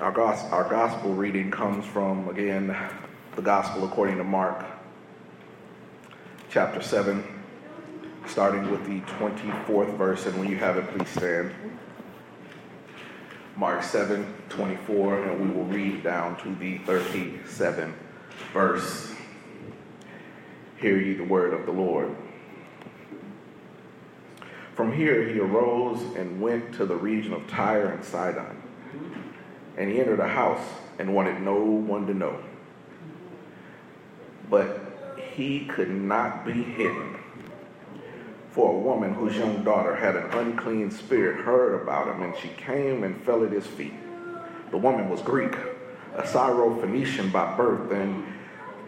Our, 0.00 0.12
gos- 0.12 0.44
our 0.50 0.66
gospel 0.66 1.12
reading 1.12 1.50
comes 1.50 1.84
from, 1.84 2.26
again, 2.30 2.74
the 3.36 3.42
gospel 3.42 3.84
according 3.84 4.16
to 4.16 4.24
Mark, 4.24 4.64
chapter 6.48 6.80
7, 6.80 7.22
starting 8.26 8.70
with 8.70 8.86
the 8.86 9.00
24th 9.18 9.98
verse. 9.98 10.24
And 10.24 10.38
when 10.38 10.48
you 10.48 10.56
have 10.56 10.78
it, 10.78 10.88
please 10.88 11.10
stand. 11.10 11.52
Mark 13.56 13.82
7, 13.82 14.24
24, 14.48 15.22
and 15.24 15.38
we 15.38 15.54
will 15.54 15.66
read 15.66 16.02
down 16.02 16.34
to 16.44 16.54
the 16.54 16.78
37th 16.78 17.92
verse. 18.54 19.12
Hear 20.78 20.96
ye 20.96 21.12
the 21.12 21.24
word 21.24 21.52
of 21.52 21.66
the 21.66 21.72
Lord. 21.72 22.16
From 24.74 24.94
here 24.94 25.28
he 25.28 25.40
arose 25.40 26.00
and 26.16 26.40
went 26.40 26.72
to 26.76 26.86
the 26.86 26.96
region 26.96 27.34
of 27.34 27.46
Tyre 27.48 27.88
and 27.88 28.02
Sidon 28.02 28.56
and 29.80 29.90
he 29.90 29.98
entered 29.98 30.20
a 30.20 30.28
house 30.28 30.62
and 30.98 31.14
wanted 31.14 31.40
no 31.40 31.54
one 31.54 32.06
to 32.06 32.12
know. 32.12 32.38
But 34.50 35.16
he 35.34 35.64
could 35.64 35.90
not 35.90 36.44
be 36.44 36.52
hidden. 36.52 37.16
For 38.50 38.74
a 38.74 38.78
woman 38.78 39.14
whose 39.14 39.34
young 39.36 39.64
daughter 39.64 39.96
had 39.96 40.16
an 40.16 40.30
unclean 40.32 40.90
spirit 40.90 41.46
heard 41.46 41.80
about 41.80 42.08
him, 42.08 42.22
and 42.22 42.36
she 42.36 42.48
came 42.48 43.04
and 43.04 43.22
fell 43.22 43.42
at 43.42 43.52
his 43.52 43.66
feet. 43.66 43.94
The 44.70 44.76
woman 44.76 45.08
was 45.08 45.22
Greek, 45.22 45.54
a 46.14 46.22
Syrophoenician 46.24 47.32
by 47.32 47.56
birth, 47.56 47.90
and 47.90 48.22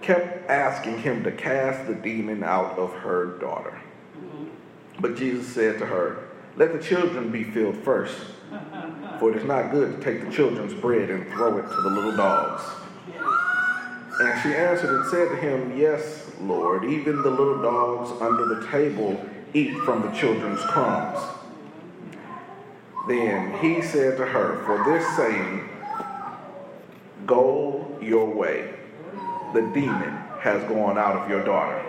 kept 0.03 0.51
asking 0.51 0.99
him 0.99 1.25
to 1.25 1.33
cast 1.33 1.87
the 1.87 1.95
demon 1.95 2.45
out 2.45 2.79
of 2.79 2.93
her 2.93 3.39
daughter. 3.39 3.81
But 5.01 5.17
Jesus 5.17 5.47
said 5.47 5.79
to 5.79 5.87
her, 5.87 6.29
Let 6.57 6.75
the 6.75 6.87
children 6.87 7.33
be 7.33 7.45
filled 7.45 7.79
first 7.79 8.19
for 9.23 9.31
it 9.31 9.37
is 9.37 9.45
not 9.45 9.71
good 9.71 9.97
to 9.97 10.05
take 10.05 10.21
the 10.21 10.33
children's 10.33 10.75
bread 10.75 11.09
and 11.09 11.25
throw 11.31 11.57
it 11.57 11.63
to 11.63 11.81
the 11.83 11.89
little 11.89 12.17
dogs. 12.17 12.61
And 14.19 14.43
she 14.43 14.53
answered 14.53 14.91
and 14.91 15.09
said 15.13 15.29
to 15.29 15.37
him, 15.37 15.79
Yes, 15.79 16.29
Lord, 16.41 16.85
even 16.85 17.23
the 17.23 17.31
little 17.31 17.63
dogs 17.63 18.21
under 18.21 18.47
the 18.47 18.67
table 18.67 19.25
eat 19.55 19.77
from 19.85 20.03
the 20.03 20.11
children's 20.11 20.61
crumbs. 20.63 21.21
Then 23.07 23.57
he 23.61 23.81
said 23.81 24.17
to 24.17 24.27
her, 24.27 24.61
For 24.67 24.83
this 24.91 25.07
saying, 25.17 25.69
Go 27.25 27.97
your 28.03 28.29
way. 28.29 28.75
The 29.55 29.71
demon 29.73 30.19
has 30.41 30.65
gone 30.65 30.99
out 30.99 31.15
of 31.15 31.31
your 31.31 31.45
daughter. 31.45 31.81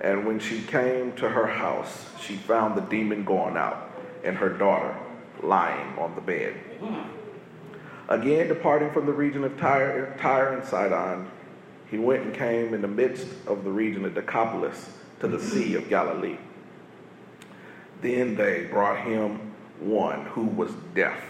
And 0.00 0.26
when 0.26 0.40
she 0.40 0.62
came 0.62 1.12
to 1.16 1.28
her 1.28 1.46
house, 1.46 2.06
she 2.18 2.36
found 2.36 2.78
the 2.78 2.88
demon 2.88 3.24
gone 3.24 3.58
out 3.58 3.90
and 4.24 4.38
her 4.38 4.48
daughter 4.48 4.96
lying 5.42 5.98
on 5.98 6.14
the 6.14 6.20
bed. 6.20 6.54
Again, 8.08 8.48
departing 8.48 8.90
from 8.90 9.06
the 9.06 9.12
region 9.12 9.44
of 9.44 9.58
Tyre, 9.58 10.16
Tyre 10.18 10.54
and 10.54 10.64
Sidon, 10.64 11.30
he 11.90 11.98
went 11.98 12.22
and 12.22 12.34
came 12.34 12.74
in 12.74 12.82
the 12.82 12.88
midst 12.88 13.26
of 13.46 13.64
the 13.64 13.70
region 13.70 14.04
of 14.04 14.14
Decapolis 14.14 14.90
to 15.20 15.28
the 15.28 15.40
Sea 15.40 15.74
of 15.74 15.88
Galilee. 15.88 16.38
Then 18.00 18.36
they 18.36 18.64
brought 18.64 19.04
him 19.04 19.52
one 19.80 20.24
who 20.26 20.44
was 20.44 20.72
deaf 20.94 21.20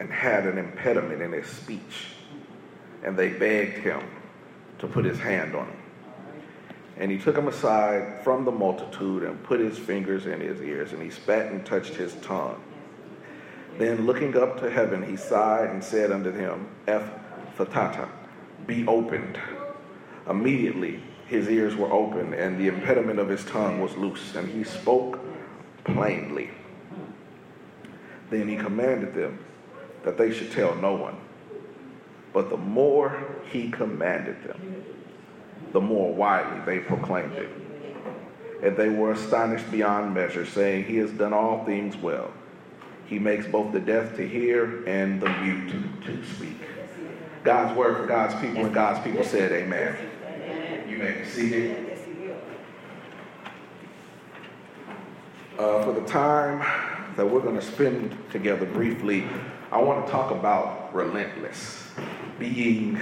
and 0.00 0.10
had 0.10 0.46
an 0.46 0.58
impediment 0.58 1.22
in 1.22 1.32
his 1.32 1.46
speech, 1.46 2.14
and 3.02 3.16
they 3.16 3.30
begged 3.30 3.78
him 3.78 4.02
to 4.78 4.86
put 4.86 5.04
his 5.04 5.18
hand 5.18 5.54
on 5.54 5.66
him. 5.66 5.76
And 6.98 7.10
he 7.10 7.18
took 7.18 7.36
him 7.36 7.48
aside 7.48 8.22
from 8.24 8.44
the 8.44 8.50
multitude 8.50 9.22
and 9.22 9.42
put 9.44 9.60
his 9.60 9.78
fingers 9.78 10.26
in 10.26 10.40
his 10.40 10.60
ears, 10.60 10.92
and 10.92 11.02
he 11.02 11.10
spat 11.10 11.52
and 11.52 11.64
touched 11.64 11.94
his 11.94 12.14
tongue. 12.16 12.60
Then 13.78 14.06
looking 14.06 14.36
up 14.36 14.60
to 14.60 14.68
heaven, 14.68 15.04
he 15.08 15.16
sighed 15.16 15.70
and 15.70 15.82
said 15.82 16.10
unto 16.10 16.32
him, 16.32 16.66
Ephphatha, 16.88 18.08
be 18.66 18.84
opened. 18.88 19.38
Immediately 20.28 21.00
his 21.28 21.48
ears 21.48 21.76
were 21.76 21.92
opened, 21.92 22.34
and 22.34 22.58
the 22.58 22.66
impediment 22.66 23.20
of 23.20 23.28
his 23.28 23.44
tongue 23.44 23.80
was 23.80 23.96
loose, 23.96 24.34
and 24.34 24.48
he 24.48 24.64
spoke 24.64 25.20
plainly. 25.84 26.50
Then 28.30 28.48
he 28.48 28.56
commanded 28.56 29.14
them 29.14 29.38
that 30.02 30.18
they 30.18 30.32
should 30.32 30.50
tell 30.50 30.74
no 30.74 30.94
one. 30.94 31.16
But 32.32 32.50
the 32.50 32.56
more 32.56 33.26
he 33.50 33.70
commanded 33.70 34.42
them, 34.42 34.84
the 35.72 35.80
more 35.80 36.12
widely 36.12 36.60
they 36.66 36.80
proclaimed 36.80 37.34
it. 37.34 37.50
And 38.62 38.76
they 38.76 38.88
were 38.88 39.12
astonished 39.12 39.70
beyond 39.70 40.14
measure, 40.14 40.44
saying, 40.44 40.84
He 40.84 40.96
has 40.96 41.12
done 41.12 41.32
all 41.32 41.64
things 41.64 41.96
well. 41.96 42.32
He 43.08 43.18
makes 43.18 43.46
both 43.46 43.72
the 43.72 43.80
deaf 43.80 44.16
to 44.16 44.28
hear 44.28 44.84
and 44.86 45.20
the 45.20 45.30
mute 45.40 45.72
to 46.04 46.24
speak. 46.24 46.58
God's 47.42 47.74
word 47.74 47.96
for 47.96 48.06
God's 48.06 48.34
people, 48.34 48.66
and 48.66 48.74
God's 48.74 49.00
people 49.00 49.24
said, 49.24 49.50
Amen. 49.50 49.96
You 50.86 50.98
may 50.98 51.12
be 51.12 51.24
seated. 51.24 51.98
Uh, 55.58 55.82
for 55.82 55.92
the 55.92 56.06
time 56.06 56.60
that 57.16 57.26
we're 57.26 57.40
going 57.40 57.56
to 57.56 57.62
spend 57.62 58.16
together 58.30 58.66
briefly, 58.66 59.26
I 59.72 59.78
want 59.78 60.04
to 60.04 60.12
talk 60.12 60.30
about 60.30 60.94
relentless, 60.94 61.90
being 62.38 63.00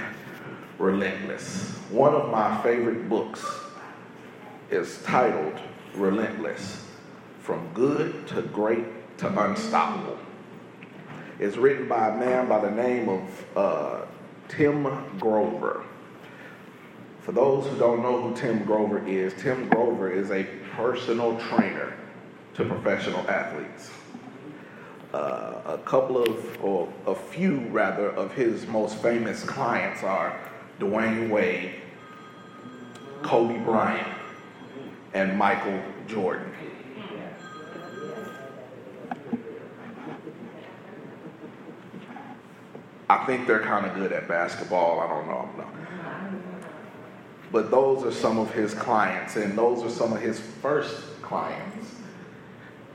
relentless. 0.79 1.73
One 1.89 2.13
of 2.13 2.31
my 2.31 2.61
favorite 2.63 3.09
books 3.09 3.45
is 4.69 5.01
titled 5.03 5.59
Relentless 5.95 6.85
From 7.41 7.67
Good 7.73 8.27
to 8.29 8.41
Great 8.41 8.85
to 9.17 9.27
Unstoppable. 9.27 10.17
It's 11.39 11.57
written 11.57 11.87
by 11.87 12.09
a 12.09 12.17
man 12.17 12.47
by 12.47 12.59
the 12.59 12.71
name 12.71 13.09
of 13.09 13.57
uh, 13.57 14.05
Tim 14.47 14.83
Grover. 15.19 15.83
For 17.21 17.31
those 17.31 17.67
who 17.67 17.77
don't 17.77 18.01
know 18.01 18.21
who 18.21 18.35
Tim 18.35 18.63
Grover 18.63 19.05
is, 19.07 19.33
Tim 19.41 19.69
Grover 19.69 20.09
is 20.09 20.31
a 20.31 20.43
personal 20.75 21.37
trainer 21.39 21.93
to 22.53 22.65
professional 22.65 23.19
athletes. 23.29 23.91
Uh, 25.13 25.61
a 25.65 25.79
couple 25.85 26.21
of, 26.21 26.63
or 26.63 26.91
a 27.05 27.15
few 27.15 27.59
rather, 27.69 28.09
of 28.11 28.33
his 28.33 28.67
most 28.67 28.97
famous 29.01 29.43
clients 29.43 30.03
are 30.03 30.39
Dwyane 30.79 31.29
Wade, 31.29 31.75
Kobe 33.23 33.57
Bryant, 33.59 34.07
and 35.13 35.37
Michael 35.37 35.81
Jordan. 36.07 36.51
I 43.09 43.25
think 43.25 43.47
they're 43.47 43.61
kind 43.61 43.85
of 43.85 43.95
good 43.95 44.11
at 44.11 44.27
basketball. 44.27 44.99
I 44.99 45.07
don't 45.07 45.27
know. 45.27 45.49
No. 45.57 45.67
But 47.51 47.71
those 47.71 48.03
are 48.03 48.11
some 48.11 48.37
of 48.37 48.51
his 48.51 48.73
clients, 48.73 49.37
and 49.37 49.57
those 49.57 49.83
are 49.83 49.89
some 49.89 50.11
of 50.11 50.21
his 50.21 50.39
first 50.39 51.21
clients. 51.21 51.95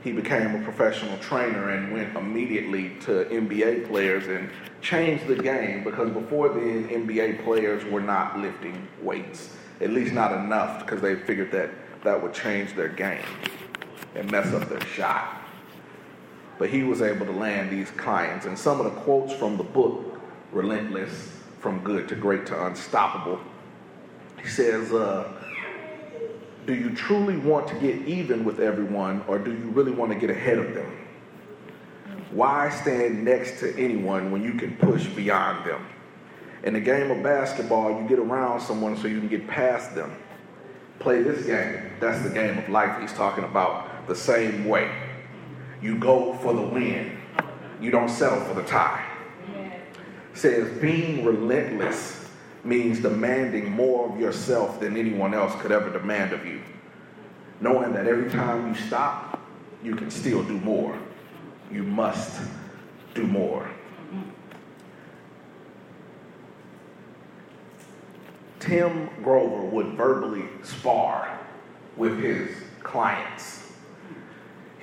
He 0.03 0.11
became 0.11 0.53
a 0.53 0.63
professional 0.63 1.17
trainer 1.17 1.69
and 1.69 1.91
went 1.91 2.15
immediately 2.15 2.89
to 3.01 3.25
NBA 3.25 3.87
players 3.87 4.27
and 4.27 4.49
changed 4.81 5.25
the 5.27 5.35
game 5.35 5.83
because 5.83 6.11
before 6.11 6.49
then, 6.49 6.89
NBA 6.89 7.43
players 7.43 7.83
were 7.85 8.01
not 8.01 8.37
lifting 8.37 8.87
weights, 9.01 9.55
at 9.81 9.89
least 9.91 10.13
not 10.13 10.33
enough, 10.33 10.85
because 10.85 11.01
they 11.01 11.15
figured 11.15 11.51
that 11.51 11.71
that 12.03 12.21
would 12.21 12.33
change 12.33 12.75
their 12.75 12.89
game 12.89 13.23
and 14.13 14.29
mess 14.29 14.53
up 14.53 14.67
their 14.69 14.85
shot 14.87 15.42
but 16.57 16.69
he 16.69 16.83
was 16.83 17.01
able 17.01 17.25
to 17.25 17.31
land 17.31 17.69
these 17.69 17.91
clients. 17.91 18.45
And 18.45 18.57
some 18.57 18.79
of 18.79 18.85
the 18.85 19.01
quotes 19.01 19.33
from 19.33 19.57
the 19.57 19.63
book, 19.63 20.19
Relentless, 20.51 21.31
From 21.59 21.83
Good 21.83 22.07
to 22.09 22.15
Great 22.15 22.45
to 22.47 22.65
Unstoppable, 22.65 23.39
he 24.41 24.47
says, 24.47 24.91
uh, 24.91 25.31
Do 26.65 26.73
you 26.73 26.93
truly 26.95 27.37
want 27.37 27.67
to 27.69 27.75
get 27.75 28.07
even 28.07 28.43
with 28.43 28.59
everyone, 28.59 29.23
or 29.27 29.39
do 29.39 29.51
you 29.51 29.69
really 29.71 29.91
want 29.91 30.11
to 30.11 30.17
get 30.17 30.29
ahead 30.29 30.59
of 30.59 30.73
them? 30.73 30.91
Why 32.31 32.69
stand 32.69 33.23
next 33.23 33.59
to 33.59 33.77
anyone 33.77 34.31
when 34.31 34.43
you 34.43 34.53
can 34.53 34.75
push 34.77 35.05
beyond 35.05 35.65
them? 35.65 35.85
In 36.63 36.73
the 36.73 36.79
game 36.79 37.11
of 37.11 37.21
basketball, 37.21 38.01
you 38.01 38.07
get 38.07 38.19
around 38.19 38.61
someone 38.61 38.97
so 38.97 39.07
you 39.07 39.19
can 39.19 39.27
get 39.27 39.47
past 39.47 39.93
them. 39.95 40.15
Play 40.99 41.21
this 41.21 41.45
game. 41.45 41.91
That's 41.99 42.23
the 42.23 42.29
game 42.29 42.57
of 42.57 42.69
life 42.69 42.99
he's 43.01 43.13
talking 43.13 43.43
about 43.43 44.07
the 44.07 44.15
same 44.15 44.65
way. 44.65 44.89
You 45.83 45.97
go 45.97 46.33
for 46.35 46.53
the 46.53 46.61
win. 46.61 47.17
You 47.81 47.91
don't 47.91 48.09
settle 48.09 48.39
for 48.45 48.53
the 48.53 48.63
tie. 48.63 49.05
Says 50.33 50.79
being 50.79 51.25
relentless 51.25 52.29
means 52.63 53.01
demanding 53.01 53.69
more 53.69 54.09
of 54.09 54.17
yourself 54.17 54.79
than 54.79 54.95
anyone 54.95 55.33
else 55.33 55.53
could 55.61 55.73
ever 55.73 55.91
demand 55.91 56.31
of 56.31 56.45
you. 56.45 56.61
Knowing 57.59 57.91
that 57.91 58.07
every 58.07 58.29
time 58.29 58.69
you 58.69 58.81
stop, 58.87 59.41
you 59.83 59.93
can 59.93 60.09
still 60.09 60.41
do 60.43 60.57
more. 60.59 60.97
You 61.69 61.83
must 61.83 62.41
do 63.13 63.27
more. 63.27 63.69
Tim 68.61 69.09
Grover 69.21 69.65
would 69.65 69.87
verbally 69.97 70.45
spar 70.63 71.37
with 71.97 72.17
his 72.19 72.49
clients 72.81 73.62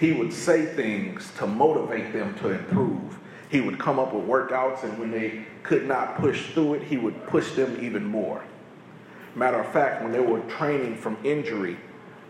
he 0.01 0.13
would 0.13 0.33
say 0.33 0.65
things 0.65 1.31
to 1.37 1.47
motivate 1.47 2.13
them 2.15 2.35
to 2.37 2.49
improve. 2.49 3.19
He 3.51 3.61
would 3.61 3.79
come 3.79 3.99
up 3.99 4.15
with 4.15 4.25
workouts, 4.25 4.83
and 4.83 4.99
when 4.99 5.11
they 5.11 5.45
could 5.63 5.87
not 5.87 6.17
push 6.17 6.53
through 6.53 6.75
it, 6.75 6.83
he 6.83 6.97
would 6.97 7.27
push 7.27 7.53
them 7.53 7.77
even 7.85 8.05
more. 8.05 8.43
Matter 9.35 9.61
of 9.61 9.71
fact, 9.73 10.03
when 10.03 10.11
they 10.11 10.21
were 10.21 10.41
training 10.49 10.97
from 10.97 11.19
injury, 11.23 11.77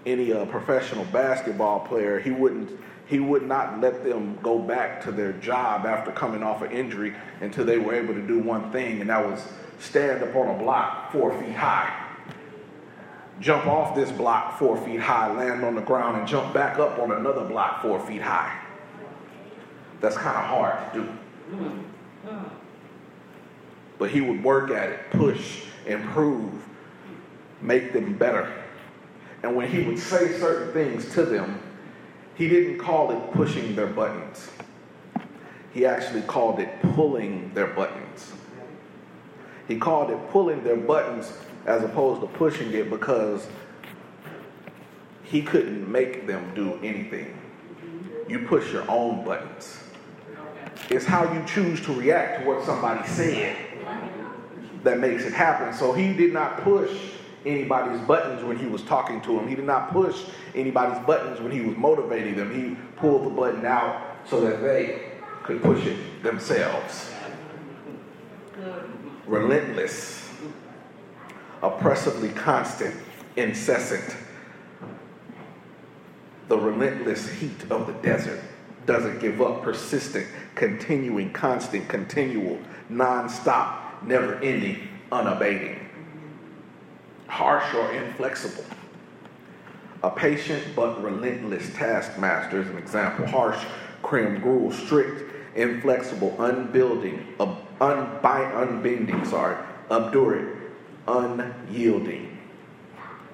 any 0.05 0.33
uh, 0.33 0.47
professional 0.47 1.05
basketball 1.07 1.81
player, 1.81 2.19
he 2.19 2.31
wouldn't 2.31 2.79
he 3.07 3.19
would 3.19 3.43
not 3.47 3.81
let 3.81 4.05
them 4.05 4.39
go 4.41 4.57
back 4.57 5.03
to 5.03 5.11
their 5.11 5.33
job 5.33 5.85
after 5.85 6.13
coming 6.13 6.45
off 6.45 6.63
an 6.63 6.71
injury 6.71 7.13
until 7.41 7.65
they 7.65 7.77
were 7.77 7.93
able 7.93 8.15
to 8.15 8.25
do 8.25 8.39
one 8.39 8.71
thing, 8.71 9.01
and 9.01 9.11
that 9.11 9.25
was 9.25 9.45
stand 9.81 10.23
up 10.23 10.35
on 10.37 10.55
a 10.55 10.59
block 10.59 11.11
four 11.11 11.37
feet 11.41 11.57
high. 11.57 12.10
Jump 13.41 13.67
off 13.67 13.95
this 13.95 14.13
block 14.13 14.59
four 14.59 14.77
feet 14.77 15.01
high, 15.01 15.33
land 15.33 15.65
on 15.65 15.75
the 15.75 15.81
ground, 15.81 16.19
and 16.19 16.29
jump 16.29 16.53
back 16.53 16.79
up 16.79 16.99
on 16.99 17.11
another 17.13 17.45
block 17.45 17.81
four 17.81 17.99
feet 18.01 18.21
high. 18.21 18.55
That's 20.01 20.17
kind 20.17 20.37
of 20.37 20.45
hard 20.45 20.93
to 20.93 21.01
do. 21.01 21.09
But 23.99 24.11
he 24.11 24.21
would 24.21 24.45
work 24.45 24.71
at 24.71 24.91
it, 24.91 25.11
push, 25.11 25.63
improve, 25.87 26.53
make 27.63 27.93
them 27.93 28.17
better. 28.17 28.53
And 29.43 29.57
when 29.57 29.71
he 29.71 29.83
would 29.85 29.99
say 29.99 30.39
certain 30.39 30.73
things 30.73 31.13
to 31.15 31.25
them, 31.25 31.61
he 32.35 32.49
didn't 32.49 32.79
call 32.79 33.11
it 33.11 33.33
pushing 33.33 33.75
their 33.75 33.87
buttons. 33.87 34.51
He 35.73 35.87
actually 35.87 36.23
called 36.23 36.61
it 36.61 36.69
pulling 36.95 37.53
their 37.55 37.69
buttons. 37.69 38.33
He 39.69 39.79
called 39.79 40.11
it 40.11 40.19
pulling 40.31 40.65
their 40.65 40.77
buttons 40.77 41.33
as 41.67 41.83
opposed 41.83 42.21
to 42.21 42.27
pushing 42.27 42.73
it 42.73 42.91
because 42.91 43.47
he 45.25 45.43
couldn't 45.43 45.91
make 45.91 46.27
them 46.27 46.53
do 46.55 46.75
anything. 46.83 47.37
You 48.29 48.41
push 48.41 48.73
your 48.73 48.89
own 48.91 49.25
buttons. 49.25 49.79
It's 50.89 51.05
how 51.05 51.33
you 51.33 51.45
choose 51.47 51.81
to 51.87 51.93
react 51.93 52.41
to 52.41 52.49
what 52.49 52.65
somebody 52.65 53.07
said 53.07 53.57
that 54.83 54.99
makes 54.99 55.25
it 55.25 55.33
happen. 55.33 55.73
So 55.75 55.93
he 55.93 56.13
did 56.13 56.33
not 56.33 56.63
push 56.63 56.91
anybody's 57.45 58.01
buttons 58.07 58.45
when 58.45 58.59
he 58.59 58.67
was 58.67 58.83
talking 58.83 59.21
to 59.23 59.39
him. 59.39 59.49
He 59.49 59.55
did 59.55 59.65
not 59.65 59.93
push 59.93 60.25
anybody's 60.55 61.05
buttons 61.07 61.41
when 61.41 61.53
he 61.53 61.61
was 61.61 61.77
motivating 61.77 62.37
them. 62.37 62.55
He 62.55 62.77
pulled 62.97 63.25
the 63.25 63.31
button 63.31 63.65
out 63.65 64.17
so 64.27 64.41
that 64.41 64.63
they 64.63 65.13
could 65.43 65.63
push 65.63 65.85
it 65.87 66.23
themselves. 66.23 67.11
Relentless, 69.27 70.30
oppressively 71.63 72.31
constant, 72.31 72.95
incessant. 73.37 74.17
The 76.49 76.59
relentless 76.59 77.29
heat 77.29 77.63
of 77.71 77.87
the 77.87 77.93
desert 77.95 78.41
doesn't 78.87 79.21
give 79.21 79.41
up, 79.41 79.63
persistent, 79.63 80.27
continuing, 80.55 81.33
constant, 81.33 81.89
continual, 81.89 82.59
non-stop, 82.89 84.03
never 84.03 84.37
ending, 84.37 84.89
unabating 85.13 85.81
harsh 87.31 87.75
or 87.75 87.91
inflexible. 87.93 88.65
A 90.03 90.11
patient 90.11 90.63
but 90.75 91.03
relentless 91.03 91.73
taskmaster 91.75 92.61
is 92.61 92.69
an 92.69 92.77
example. 92.77 93.27
Harsh, 93.27 93.65
crim, 94.03 94.41
gruel, 94.41 94.73
strict, 94.73 95.23
inflexible, 95.55 96.35
unbuilding, 96.39 97.27
un, 97.39 97.57
unbending, 97.81 99.25
sorry, 99.27 99.57
obdurate, 99.91 100.57
unyielding, 101.11 102.39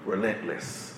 relentless. 0.04 0.94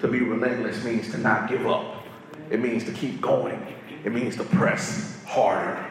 To 0.00 0.08
be 0.08 0.20
relentless 0.20 0.84
means 0.84 1.10
to 1.12 1.18
not 1.18 1.48
give 1.48 1.66
up. 1.66 2.04
It 2.50 2.60
means 2.60 2.84
to 2.84 2.92
keep 2.92 3.20
going. 3.20 3.74
It 4.04 4.12
means 4.12 4.36
to 4.36 4.44
press 4.44 5.22
harder. 5.26 5.84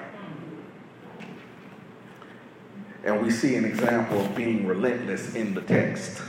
And 3.04 3.22
we 3.22 3.32
see 3.32 3.56
an 3.56 3.66
example 3.66 4.20
of 4.20 4.36
being 4.36 4.66
relentless 4.66 5.36
in 5.36 5.54
the 5.54 5.62
text. 5.62 6.22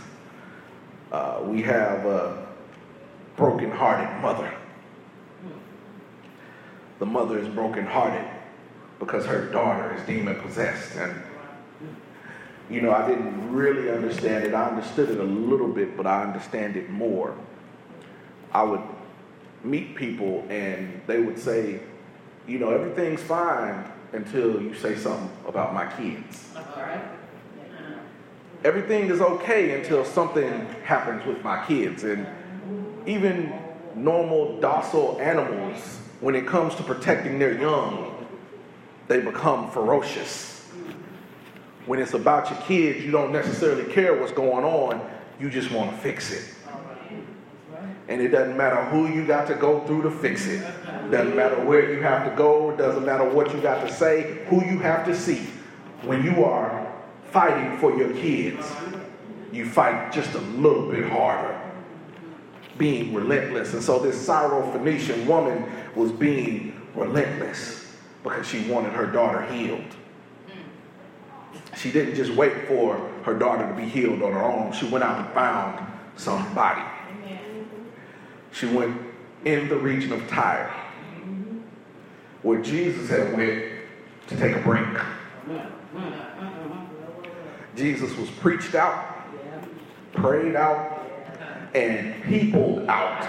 Uh, 1.10 1.40
we 1.44 1.62
have 1.62 2.04
a 2.04 2.46
broken-hearted 3.36 4.22
mother. 4.22 4.52
The 6.98 7.06
mother 7.06 7.38
is 7.38 7.48
broken-hearted 7.48 8.28
because 8.98 9.24
her 9.26 9.46
daughter 9.46 9.94
is 9.94 10.06
demon-possessed. 10.06 10.96
And, 10.96 11.22
you 12.70 12.80
know, 12.80 12.92
I 12.92 13.06
didn't 13.08 13.52
really 13.52 13.90
understand 13.90 14.44
it. 14.44 14.54
I 14.54 14.68
understood 14.68 15.10
it 15.10 15.18
a 15.18 15.24
little 15.24 15.68
bit, 15.68 15.96
but 15.96 16.06
I 16.06 16.22
understand 16.22 16.76
it 16.76 16.90
more. 16.90 17.34
I 18.52 18.62
would 18.62 18.82
meet 19.64 19.94
people 19.94 20.44
and 20.48 21.00
they 21.06 21.20
would 21.20 21.38
say, 21.38 21.80
you 22.46 22.58
know, 22.58 22.70
everything's 22.70 23.22
fine 23.22 23.84
until 24.12 24.62
you 24.62 24.74
say 24.74 24.96
something 24.96 25.30
about 25.46 25.74
my 25.74 25.86
kids. 25.96 26.48
All 26.56 26.62
right 26.76 27.02
everything 28.64 29.08
is 29.10 29.20
okay 29.20 29.78
until 29.78 30.04
something 30.04 30.66
happens 30.84 31.24
with 31.26 31.42
my 31.44 31.64
kids. 31.66 32.04
And 32.04 32.26
even 33.06 33.52
normal 33.94 34.60
docile 34.60 35.18
animals, 35.20 35.98
when 36.20 36.34
it 36.34 36.46
comes 36.46 36.74
to 36.76 36.82
protecting 36.82 37.38
their 37.38 37.58
young, 37.58 38.26
they 39.06 39.20
become 39.20 39.70
ferocious. 39.70 40.57
When 41.88 42.00
it's 42.00 42.12
about 42.12 42.50
your 42.50 42.60
kids, 42.60 43.02
you 43.02 43.10
don't 43.10 43.32
necessarily 43.32 43.90
care 43.90 44.12
what's 44.12 44.30
going 44.30 44.62
on, 44.62 45.00
you 45.40 45.48
just 45.48 45.70
want 45.70 45.90
to 45.90 45.96
fix 45.96 46.30
it. 46.30 46.54
And 48.08 48.20
it 48.20 48.28
doesn't 48.28 48.58
matter 48.58 48.84
who 48.84 49.08
you 49.08 49.26
got 49.26 49.46
to 49.46 49.54
go 49.54 49.80
through 49.86 50.02
to 50.02 50.10
fix 50.10 50.46
it. 50.46 50.60
Doesn't 51.10 51.34
matter 51.34 51.64
where 51.64 51.90
you 51.90 52.02
have 52.02 52.28
to 52.28 52.36
go. 52.36 52.76
Doesn't 52.76 53.06
matter 53.06 53.24
what 53.24 53.54
you 53.54 53.62
got 53.62 53.86
to 53.88 53.90
say, 53.90 54.44
who 54.48 54.62
you 54.66 54.78
have 54.80 55.06
to 55.06 55.16
see. 55.16 55.46
When 56.02 56.22
you 56.22 56.44
are 56.44 56.94
fighting 57.30 57.78
for 57.78 57.96
your 57.96 58.12
kids, 58.12 58.70
you 59.50 59.64
fight 59.64 60.12
just 60.12 60.34
a 60.34 60.40
little 60.40 60.90
bit 60.90 61.08
harder, 61.08 61.58
being 62.76 63.14
relentless. 63.14 63.72
And 63.72 63.82
so 63.82 63.98
this 63.98 64.28
Syrophoenician 64.28 65.24
woman 65.24 65.64
was 65.96 66.12
being 66.12 66.78
relentless 66.94 67.96
because 68.22 68.46
she 68.46 68.68
wanted 68.70 68.92
her 68.92 69.06
daughter 69.06 69.46
healed. 69.46 69.96
She 71.76 71.92
didn't 71.92 72.14
just 72.14 72.32
wait 72.32 72.66
for 72.66 72.96
her 73.24 73.34
daughter 73.38 73.68
to 73.68 73.74
be 73.74 73.88
healed 73.88 74.22
on 74.22 74.32
her 74.32 74.42
own. 74.42 74.72
She 74.72 74.86
went 74.88 75.04
out 75.04 75.24
and 75.24 75.34
found 75.34 75.86
somebody. 76.16 76.82
She 78.52 78.66
went 78.66 78.96
in 79.44 79.68
the 79.68 79.76
region 79.76 80.12
of 80.12 80.26
Tyre, 80.28 80.72
where 82.42 82.60
Jesus 82.60 83.08
had 83.10 83.36
went 83.36 83.64
to 84.26 84.36
take 84.36 84.56
a 84.56 84.60
break. 84.60 84.86
Jesus 87.76 88.16
was 88.16 88.28
preached 88.30 88.74
out, 88.74 89.24
prayed 90.12 90.56
out, 90.56 91.06
and 91.74 92.22
peopled 92.24 92.88
out. 92.88 93.28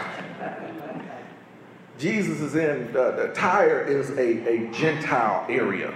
Jesus 1.99 2.39
is 2.39 2.55
in, 2.55 2.95
uh, 2.95 3.11
the 3.11 3.31
Tyre 3.35 3.85
is 3.85 4.09
a, 4.11 4.47
a 4.47 4.71
Gentile 4.71 5.45
area. 5.49 5.93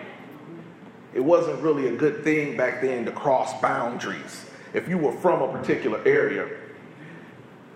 It 1.14 1.24
wasn't 1.24 1.62
really 1.62 1.88
a 1.88 1.96
good 1.96 2.24
thing 2.24 2.58
back 2.58 2.82
then 2.82 3.06
to 3.06 3.12
cross 3.12 3.60
boundaries. 3.62 4.46
If 4.74 4.88
you 4.88 4.98
were 4.98 5.12
from 5.12 5.42
a 5.42 5.48
particular 5.52 6.02
area, 6.06 6.50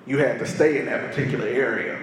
you 0.06 0.18
had 0.18 0.40
to 0.40 0.48
stay 0.48 0.80
in 0.80 0.86
that 0.88 1.10
particular 1.10 1.48
area. 1.48 2.00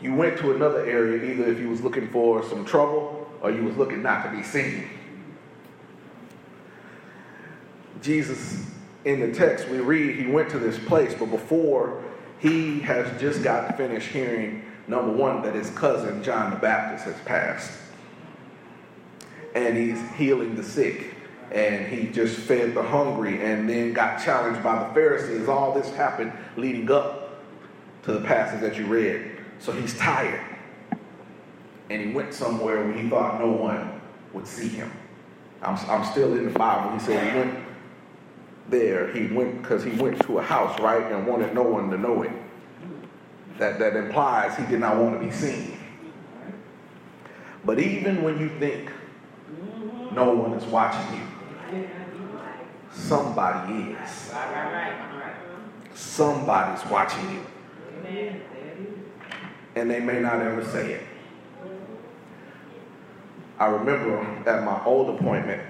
You 0.00 0.14
went 0.14 0.38
to 0.38 0.54
another 0.54 0.86
area 0.86 1.32
either 1.32 1.50
if 1.50 1.58
you 1.58 1.68
was 1.68 1.80
looking 1.80 2.08
for 2.10 2.44
some 2.44 2.64
trouble 2.64 3.28
or 3.40 3.50
you 3.50 3.64
was 3.64 3.76
looking 3.76 4.02
not 4.02 4.24
to 4.24 4.36
be 4.36 4.42
seen. 4.42 4.88
Jesus, 8.00 8.64
in 9.04 9.20
the 9.20 9.32
text, 9.32 9.68
we 9.68 9.78
read 9.78 10.16
he 10.16 10.30
went 10.30 10.50
to 10.50 10.58
this 10.58 10.78
place, 10.86 11.14
but 11.18 11.26
before 11.26 12.02
he 12.38 12.78
has 12.80 13.20
just 13.20 13.42
got 13.42 13.66
to 13.66 13.76
finish 13.76 14.06
hearing, 14.06 14.64
number 14.86 15.10
one, 15.10 15.42
that 15.42 15.54
his 15.54 15.70
cousin 15.70 16.22
John 16.22 16.50
the 16.50 16.56
Baptist 16.56 17.04
has 17.04 17.20
passed. 17.24 17.72
And 19.54 19.76
he's 19.76 20.00
healing 20.16 20.54
the 20.54 20.62
sick. 20.62 21.14
And 21.50 21.86
he 21.86 22.08
just 22.08 22.36
fed 22.36 22.74
the 22.74 22.82
hungry 22.82 23.42
and 23.42 23.68
then 23.68 23.92
got 23.92 24.22
challenged 24.22 24.62
by 24.62 24.86
the 24.86 24.94
Pharisees. 24.94 25.48
All 25.48 25.72
this 25.72 25.90
happened 25.94 26.32
leading 26.56 26.90
up 26.90 27.40
to 28.02 28.12
the 28.12 28.20
passage 28.20 28.60
that 28.60 28.76
you 28.76 28.86
read. 28.86 29.38
So 29.58 29.72
he's 29.72 29.96
tired. 29.98 30.44
And 31.90 32.02
he 32.02 32.12
went 32.12 32.34
somewhere 32.34 32.84
where 32.84 32.92
he 32.92 33.08
thought 33.08 33.40
no 33.40 33.50
one 33.50 34.00
would 34.34 34.46
see 34.46 34.68
him. 34.68 34.92
I'm, 35.62 35.76
I'm 35.88 36.04
still 36.04 36.34
in 36.34 36.44
the 36.44 36.58
Bible. 36.58 36.92
He 36.92 37.00
said 37.00 37.32
he 37.32 37.38
went 37.38 37.64
there, 38.68 39.10
he 39.12 39.26
went 39.34 39.62
because 39.62 39.82
he 39.82 39.92
went 39.92 40.20
to 40.26 40.38
a 40.38 40.42
house, 40.42 40.78
right, 40.80 41.10
and 41.10 41.26
wanted 41.26 41.54
no 41.54 41.62
one 41.62 41.90
to 41.90 41.98
know 41.98 42.22
it. 42.22 42.32
That, 43.58 43.78
that 43.78 43.96
implies 43.96 44.56
he 44.56 44.64
did 44.66 44.80
not 44.80 44.96
want 44.98 45.18
to 45.18 45.26
be 45.26 45.32
seen. 45.32 45.78
But 47.64 47.80
even 47.80 48.22
when 48.22 48.38
you 48.38 48.48
think 48.60 48.92
no 50.12 50.34
one 50.34 50.52
is 50.54 50.64
watching 50.64 51.20
you, 51.20 51.88
somebody 52.92 53.92
is. 53.92 54.32
Somebody's 55.94 56.84
watching 56.90 57.30
you. 57.32 57.40
And 59.74 59.90
they 59.90 60.00
may 60.00 60.20
not 60.20 60.40
ever 60.40 60.64
say 60.64 60.92
it. 60.92 61.02
I 63.58 63.66
remember 63.66 64.20
at 64.48 64.64
my 64.64 64.84
old 64.84 65.18
appointment 65.18 65.62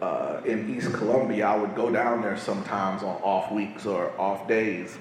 uh, 0.00 0.40
in 0.44 0.74
East 0.74 0.92
Columbia, 0.94 1.46
I 1.46 1.56
would 1.56 1.74
go 1.74 1.90
down 1.90 2.22
there 2.22 2.36
sometimes 2.38 3.02
on 3.02 3.16
off 3.22 3.52
weeks 3.52 3.84
or 3.84 4.18
off 4.18 4.48
days, 4.48 4.96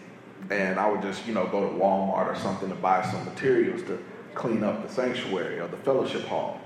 and 0.49 0.77
I 0.77 0.89
would 0.89 1.01
just, 1.01 1.25
you 1.25 1.33
know, 1.33 1.47
go 1.47 1.61
to 1.61 1.75
Walmart 1.75 2.27
or 2.27 2.35
something 2.35 2.69
to 2.69 2.75
buy 2.75 3.01
some 3.09 3.23
materials 3.25 3.81
to 3.83 4.03
clean 4.35 4.63
up 4.63 4.85
the 4.85 4.93
sanctuary 4.93 5.59
or 5.59 5.67
the 5.67 5.77
fellowship 5.77 6.23
hall. 6.23 6.59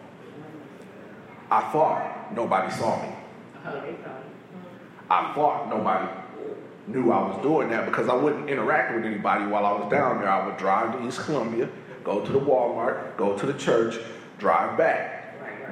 I 1.52 1.62
thought 1.72 2.17
nobody 2.34 2.72
saw 2.74 3.02
me. 3.02 3.14
I 5.10 5.34
thought 5.34 5.70
nobody 5.70 6.08
knew 6.88 7.12
I 7.12 7.28
was 7.28 7.42
doing 7.42 7.70
that 7.70 7.86
because 7.86 8.08
I 8.10 8.16
wouldn't 8.16 8.50
interact 8.50 8.96
with 8.96 9.06
anybody 9.06 9.46
while 9.46 9.66
I 9.66 9.74
was 9.74 9.90
down 9.92 10.20
there. 10.20 10.30
I 10.30 10.46
would 10.46 10.58
drive 10.58 10.94
to 10.94 11.08
East 11.08 11.20
Columbia, 11.20 11.70
go 12.04 12.26
to 12.26 12.32
the 12.32 12.40
Walmart, 12.40 13.18
go 13.18 13.38
to 13.38 13.46
the 13.46 13.54
church, 13.54 14.00
drive 14.38 14.78
back. 14.78 15.14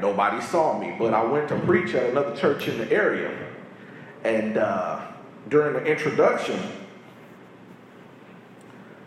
Nobody 0.02 0.42
saw 0.42 0.78
me, 0.78 0.96
but 1.00 1.14
I 1.14 1.24
went 1.24 1.48
to 1.50 1.60
preach 1.60 1.96
at 1.96 2.10
another 2.10 2.36
church 2.36 2.68
in 2.68 2.78
the 2.78 2.92
area. 2.92 3.32
And 4.26 4.58
uh, 4.58 5.08
during 5.50 5.74
the 5.74 5.86
introduction, 5.86 6.60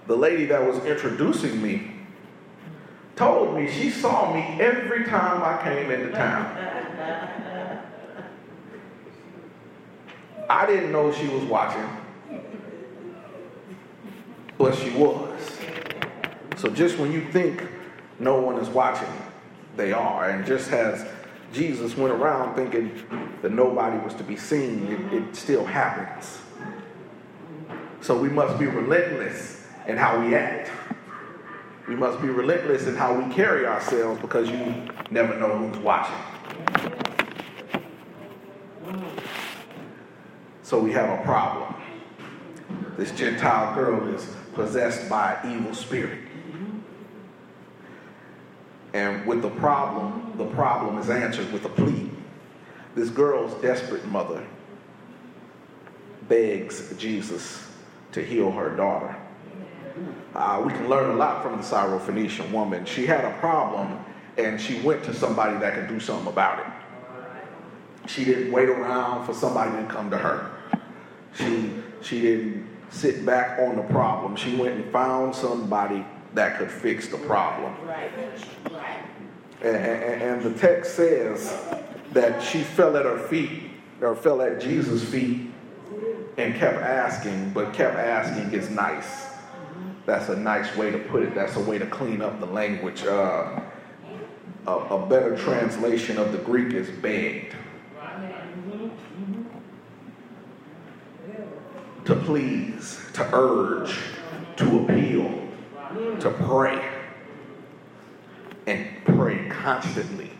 the 0.06 0.16
lady 0.16 0.46
that 0.46 0.66
was 0.66 0.82
introducing 0.86 1.60
me 1.60 1.97
told 3.18 3.56
me 3.56 3.68
she 3.68 3.90
saw 3.90 4.32
me 4.32 4.40
every 4.60 5.04
time 5.04 5.42
I 5.42 5.60
came 5.62 5.90
into 5.90 6.12
town. 6.12 6.56
I 10.48 10.64
didn't 10.64 10.92
know 10.92 11.12
she 11.12 11.26
was 11.26 11.42
watching, 11.44 11.86
but 14.56 14.74
she 14.76 14.90
was. 14.90 15.58
So 16.56 16.70
just 16.70 16.96
when 16.98 17.12
you 17.12 17.22
think 17.32 17.66
no 18.20 18.40
one 18.40 18.56
is 18.58 18.68
watching, 18.68 19.12
they 19.76 19.92
are. 19.92 20.30
And 20.30 20.46
just 20.46 20.70
as 20.70 21.04
Jesus 21.52 21.96
went 21.96 22.14
around 22.14 22.54
thinking 22.54 23.02
that 23.42 23.52
nobody 23.52 23.98
was 23.98 24.14
to 24.14 24.22
be 24.22 24.36
seen, 24.36 24.86
it, 24.86 25.12
it 25.12 25.36
still 25.36 25.64
happens. 25.64 26.38
So 28.00 28.16
we 28.16 28.28
must 28.28 28.58
be 28.58 28.66
relentless 28.66 29.66
in 29.88 29.96
how 29.96 30.20
we 30.20 30.36
act. 30.36 30.70
We 31.88 31.96
must 31.96 32.20
be 32.20 32.28
relentless 32.28 32.86
in 32.86 32.94
how 32.94 33.18
we 33.18 33.32
carry 33.34 33.66
ourselves 33.66 34.20
because 34.20 34.50
you 34.50 34.74
never 35.10 35.34
know 35.38 35.56
who's 35.56 35.78
watching. 35.78 36.14
So 40.62 40.78
we 40.78 40.92
have 40.92 41.18
a 41.18 41.22
problem. 41.22 41.74
This 42.98 43.10
Gentile 43.12 43.74
girl 43.74 44.14
is 44.14 44.26
possessed 44.52 45.08
by 45.08 45.38
an 45.42 45.60
evil 45.60 45.74
spirit. 45.74 46.18
And 48.92 49.26
with 49.26 49.40
the 49.40 49.50
problem, 49.50 50.34
the 50.36 50.46
problem 50.46 50.98
is 50.98 51.08
answered 51.08 51.50
with 51.52 51.64
a 51.64 51.70
plea. 51.70 52.10
This 52.94 53.08
girl's 53.08 53.54
desperate 53.62 54.04
mother 54.08 54.44
begs 56.28 56.94
Jesus 56.98 57.66
to 58.12 58.22
heal 58.22 58.50
her 58.50 58.76
daughter. 58.76 59.16
Uh, 60.34 60.62
we 60.64 60.72
can 60.72 60.88
learn 60.88 61.10
a 61.10 61.14
lot 61.14 61.42
from 61.42 61.56
the 61.56 61.62
Syrophoenician 61.62 62.50
woman. 62.52 62.84
She 62.84 63.06
had 63.06 63.24
a 63.24 63.36
problem 63.38 63.98
and 64.36 64.60
she 64.60 64.80
went 64.80 65.02
to 65.04 65.14
somebody 65.14 65.58
that 65.58 65.74
could 65.74 65.88
do 65.88 65.98
something 65.98 66.28
about 66.28 66.60
it. 66.60 68.08
She 68.08 68.24
didn't 68.24 68.52
wait 68.52 68.68
around 68.68 69.26
for 69.26 69.34
somebody 69.34 69.70
to 69.72 69.92
come 69.92 70.10
to 70.10 70.16
her. 70.16 70.50
She, 71.34 71.72
she 72.00 72.20
didn't 72.20 72.68
sit 72.90 73.26
back 73.26 73.58
on 73.58 73.76
the 73.76 73.82
problem. 73.82 74.36
She 74.36 74.56
went 74.56 74.76
and 74.76 74.92
found 74.92 75.34
somebody 75.34 76.04
that 76.34 76.58
could 76.58 76.70
fix 76.70 77.08
the 77.08 77.18
problem. 77.18 77.74
And, 79.60 79.76
and, 79.76 80.22
and 80.22 80.42
the 80.42 80.58
text 80.58 80.94
says 80.94 81.58
that 82.12 82.42
she 82.42 82.62
fell 82.62 82.96
at 82.96 83.04
her 83.04 83.18
feet, 83.18 83.62
or 84.00 84.14
fell 84.14 84.40
at 84.40 84.60
Jesus' 84.60 85.04
feet, 85.04 85.50
and 86.36 86.54
kept 86.54 86.80
asking, 86.80 87.50
but 87.50 87.74
kept 87.74 87.96
asking 87.96 88.52
is 88.52 88.70
nice. 88.70 89.27
That's 90.08 90.30
a 90.30 90.36
nice 90.36 90.74
way 90.74 90.90
to 90.90 90.96
put 90.96 91.22
it. 91.22 91.34
That's 91.34 91.56
a 91.56 91.60
way 91.60 91.76
to 91.76 91.84
clean 91.84 92.22
up 92.22 92.40
the 92.40 92.46
language. 92.46 93.04
Uh, 93.04 93.60
a, 94.66 94.72
a 94.72 95.06
better 95.06 95.36
translation 95.36 96.16
of 96.16 96.32
the 96.32 96.38
Greek 96.38 96.72
is 96.72 96.88
begged. 96.88 97.54
To 102.06 102.14
please, 102.16 102.98
to 103.12 103.28
urge, 103.34 103.98
to 104.56 104.78
appeal, 104.82 105.46
to 106.20 106.30
pray, 106.30 106.82
and 108.66 108.86
pray 109.04 109.46
constantly. 109.50 110.30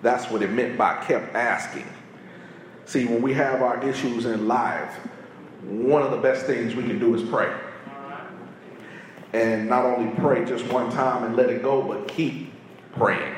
That's 0.00 0.30
what 0.30 0.40
it 0.40 0.52
meant 0.52 0.78
by 0.78 1.04
kept 1.04 1.34
asking. 1.34 1.86
See, 2.86 3.04
when 3.04 3.20
we 3.20 3.34
have 3.34 3.60
our 3.60 3.86
issues 3.86 4.24
in 4.24 4.48
life, 4.48 4.94
one 5.64 6.00
of 6.00 6.12
the 6.12 6.16
best 6.16 6.46
things 6.46 6.74
we 6.74 6.84
can 6.84 6.98
do 6.98 7.14
is 7.14 7.22
pray 7.28 7.54
and 9.32 9.68
not 9.68 9.84
only 9.84 10.10
pray 10.16 10.44
just 10.44 10.64
one 10.72 10.90
time 10.90 11.24
and 11.24 11.36
let 11.36 11.50
it 11.50 11.62
go, 11.62 11.82
but 11.82 12.08
keep 12.08 12.52
praying. 12.92 13.34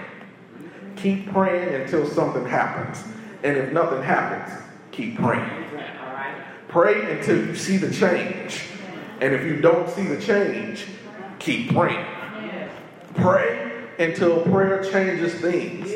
Keep 0.96 1.32
praying 1.32 1.74
until 1.82 2.06
something 2.06 2.46
happens. 2.46 3.02
And 3.42 3.56
if 3.56 3.72
nothing 3.72 4.02
happens, 4.02 4.62
keep 4.92 5.16
praying. 5.16 5.48
Pray 6.68 7.18
until 7.18 7.44
you 7.44 7.54
see 7.56 7.76
the 7.76 7.92
change. 7.92 8.66
And 9.20 9.34
if 9.34 9.44
you 9.44 9.60
don't 9.60 9.88
see 9.90 10.04
the 10.04 10.20
change, 10.20 10.86
keep 11.38 11.72
praying. 11.72 12.06
Pray 13.14 13.86
until 13.98 14.42
prayer 14.42 14.84
changes 14.84 15.34
things. 15.34 15.90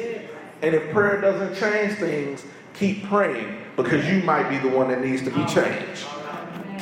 And 0.62 0.74
if 0.74 0.90
prayer 0.92 1.20
doesn't 1.20 1.54
change 1.54 1.98
things, 1.98 2.44
keep 2.72 3.04
praying 3.04 3.62
because 3.76 4.06
you 4.08 4.22
might 4.22 4.48
be 4.48 4.58
the 4.58 4.74
one 4.74 4.88
that 4.88 5.04
needs 5.04 5.22
to 5.22 5.30
be 5.30 5.44
changed 5.46 6.04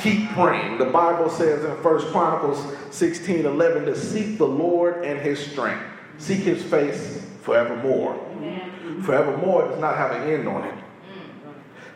keep 0.03 0.29
praying. 0.31 0.77
The 0.77 0.85
Bible 0.85 1.29
says 1.29 1.63
in 1.63 1.75
First 1.81 2.07
Chronicles 2.07 2.61
16 2.91 3.45
11 3.45 3.85
to 3.85 3.95
seek 3.95 4.37
the 4.37 4.47
Lord 4.47 5.03
and 5.05 5.19
his 5.19 5.39
strength. 5.39 5.83
Seek 6.17 6.39
his 6.39 6.61
face 6.61 7.25
forevermore. 7.41 8.19
Amen. 8.33 9.01
Forevermore 9.01 9.69
does 9.69 9.79
not 9.79 9.95
have 9.95 10.11
an 10.11 10.29
end 10.29 10.47
on 10.47 10.65
it. 10.65 10.75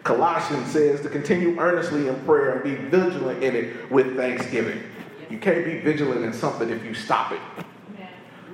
Colossians 0.03 0.71
says 0.71 1.01
to 1.01 1.09
continue 1.09 1.59
earnestly 1.59 2.07
in 2.07 2.15
prayer 2.21 2.53
and 2.53 2.63
be 2.63 2.75
vigilant 2.75 3.43
in 3.43 3.55
it 3.55 3.91
with 3.91 4.15
thanksgiving. 4.15 4.81
You 5.29 5.37
can't 5.37 5.65
be 5.65 5.79
vigilant 5.79 6.23
in 6.23 6.31
something 6.31 6.69
if 6.69 6.83
you 6.85 6.93
stop 6.93 7.33
it. 7.33 7.41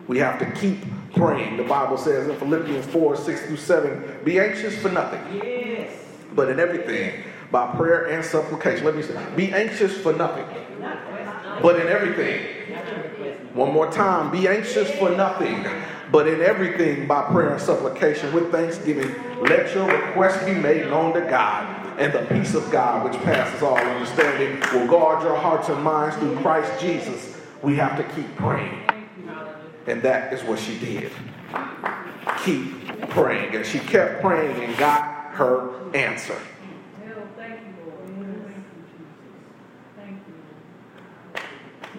We 0.08 0.18
have 0.18 0.40
to 0.40 0.52
keep 0.60 0.80
praying. 1.16 1.58
The 1.58 1.64
Bible 1.64 1.98
says 1.98 2.28
in 2.28 2.36
Philippians 2.38 2.88
4 2.88 3.16
6 3.16 3.42
through 3.46 3.58
7 3.58 4.20
be 4.26 4.40
anxious 4.40 4.76
for 4.80 4.90
nothing, 4.90 5.22
yes. 5.38 5.96
but 6.34 6.50
in 6.50 6.60
everything 6.60 7.24
by 7.54 7.68
prayer 7.76 8.08
and 8.08 8.26
supplication. 8.26 8.84
Let 8.84 8.96
me 8.96 9.04
say, 9.04 9.16
be 9.36 9.54
anxious 9.54 9.96
for 9.96 10.12
nothing, 10.12 10.46
but 11.62 11.80
in 11.80 11.88
everything. 11.88 12.48
One 13.54 13.72
more 13.72 13.92
time, 13.92 14.32
be 14.32 14.48
anxious 14.48 14.90
for 14.96 15.12
nothing, 15.12 15.64
but 16.12 16.28
in 16.28 16.42
everything 16.42 17.08
by 17.08 17.22
prayer 17.32 17.52
and 17.52 17.62
supplication 17.62 18.34
with 18.34 18.52
thanksgiving. 18.52 19.14
Let 19.42 19.74
your 19.76 19.86
request 19.86 20.44
be 20.48 20.56
made 20.56 20.88
known 20.88 21.14
to 21.14 21.22
God. 21.22 21.80
And 22.00 22.12
the 22.12 22.26
peace 22.26 22.56
of 22.56 22.72
God, 22.72 23.08
which 23.08 23.22
passes 23.22 23.62
all 23.62 23.78
understanding, 23.78 24.60
will 24.74 24.88
guard 24.88 25.22
your 25.22 25.36
hearts 25.36 25.70
and 25.70 25.84
minds 25.84 26.16
through 26.18 26.36
Christ 26.38 26.82
Jesus. 26.82 27.38
We 27.62 27.76
have 27.76 27.96
to 27.98 28.04
keep 28.16 28.36
praying. 28.36 28.80
And 29.86 30.02
that 30.02 30.34
is 30.34 30.44
what 30.44 30.58
she 30.58 30.80
did. 30.80 31.12
Keep 32.44 33.10
praying. 33.10 33.56
And 33.56 33.64
she 33.64 33.78
kept 33.78 34.22
praying 34.22 34.64
and 34.64 34.76
got 34.80 35.36
her 35.36 35.94
answer. 35.94 36.36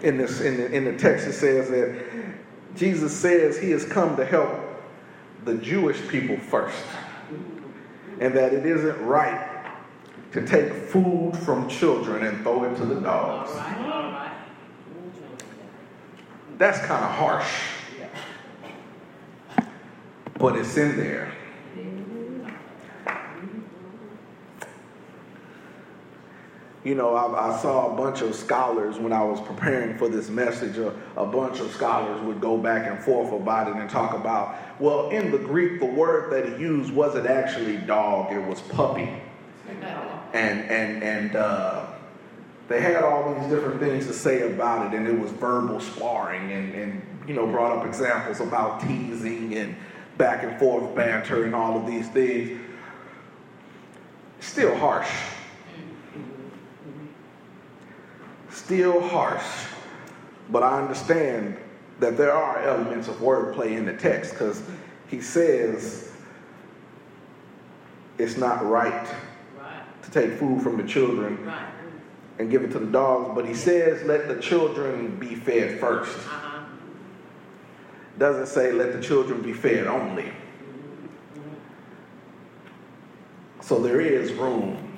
In 0.05 0.19
this 0.19 0.41
in 0.41 0.59
the, 0.59 0.71
in 0.71 0.85
the 0.85 0.97
text 0.97 1.27
it 1.27 1.33
says 1.33 1.71
that 1.71 2.05
Jesus 2.77 3.17
says 3.17 3.59
he 3.59 3.71
has 3.71 3.85
come 3.85 4.17
to 4.17 4.25
help 4.25 4.51
the 5.45 5.55
Jewish 5.55 6.07
people 6.09 6.37
first, 6.37 6.85
and 8.21 8.35
that 8.35 8.53
it 8.53 8.67
isn't 8.67 9.01
right 9.05 9.51
to 10.33 10.45
take 10.47 10.73
food 10.73 11.33
from 11.45 11.69
children 11.69 12.27
and 12.27 12.43
throw 12.43 12.65
it 12.65 12.77
to 12.77 12.85
the 12.85 13.01
dogs. 13.01 13.51
That's 16.59 16.79
kind 16.79 17.05
of 17.05 17.11
harsh, 17.11 17.53
but 20.39 20.57
it's 20.57 20.77
in 20.77 20.97
there. 20.97 21.33
You 26.85 26.95
know, 26.95 27.15
I, 27.15 27.51
I, 27.51 27.63
saw 27.63 27.93
a 27.93 27.97
bunch 27.97 28.21
of 28.21 28.35
scholars 28.35 28.99
when 28.99 29.13
I 29.13 29.25
was 29.25 29.41
preparing 29.41 29.97
for 29.97 30.07
this 30.07 30.29
message. 30.29 30.77
A, 30.77 30.95
a, 31.17 31.25
bunch 31.25 31.61
of 31.61 31.73
scholars 31.73 32.21
would 32.21 32.43
go 32.43 32.59
back 32.59 32.87
and 32.87 33.03
forth 33.03 33.33
about 33.33 33.69
it 33.69 33.77
and 33.77 33.89
talk 33.89 34.15
about, 34.15 34.55
well, 34.79 35.09
in 35.09 35.31
the 35.31 35.39
Greek, 35.39 35.81
the 35.81 35.87
word 35.87 36.31
that 36.31 36.47
he 36.47 36.63
used 36.63 36.93
wasn't 36.93 37.27
actually 37.27 37.79
dog; 37.79 38.33
it 38.33 38.47
was 38.47 38.61
puppy, 38.61 39.09
and 40.35 40.61
and 40.61 41.03
and 41.03 41.37
uh, 41.37 41.87
they 42.69 42.83
had 42.83 43.03
all 43.03 43.35
these 43.35 43.49
different 43.49 43.81
things 43.81 44.07
to 44.07 44.13
say 44.13 44.53
about 44.53 44.93
it, 44.93 44.97
and 44.97 45.09
it 45.09 45.19
was 45.19 45.31
verbal 45.33 45.81
sparring, 45.81 46.53
and 46.53 46.75
and 46.75 47.03
you 47.27 47.33
know, 47.33 47.47
brought 47.47 47.79
up 47.79 47.87
examples 47.87 48.41
about 48.41 48.81
teasing 48.81 49.55
and 49.55 49.75
back 50.19 50.45
and 50.45 50.59
forth 50.59 50.95
banter 50.95 51.45
and 51.45 51.55
all 51.55 51.79
of 51.79 51.87
these 51.87 52.09
things. 52.11 52.61
Still 54.41 54.77
harsh. 54.77 55.09
Still 58.55 59.01
harsh. 59.01 59.67
But 60.49 60.63
I 60.63 60.81
understand 60.81 61.57
that 61.99 62.17
there 62.17 62.33
are 62.33 62.63
elements 62.63 63.09
of 63.09 63.17
wordplay 63.17 63.77
in 63.77 63.85
the 63.85 63.97
text 63.97 64.33
because 64.33 64.63
he 65.09 65.21
says 65.21 66.13
it's 68.17 68.37
not 68.37 68.65
right, 68.65 69.09
right, 69.59 70.03
to 70.03 70.11
take 70.13 70.39
food 70.39 70.63
from 70.63 70.77
the 70.77 70.85
children 70.85 71.45
right. 71.45 71.67
and 72.39 72.49
give 72.49 72.63
it 72.63 72.71
to 72.73 72.79
the 72.79 72.87
dogs, 72.87 73.33
but 73.35 73.45
he 73.45 73.55
says 73.55 74.05
let 74.05 74.29
the 74.29 74.41
children 74.41 75.19
be 75.19 75.35
fed 75.35 75.81
1st 75.81 76.03
uh-huh. 76.03 76.65
Doesn't 78.19 78.47
say 78.47 78.71
let 78.71 78.93
the 78.93 79.03
children 79.03 79.43
be 79.43 79.53
fed 79.53 79.89
only. 79.89 80.31
So 83.63 83.81
there 83.81 84.01
is 84.01 84.33
room 84.35 84.97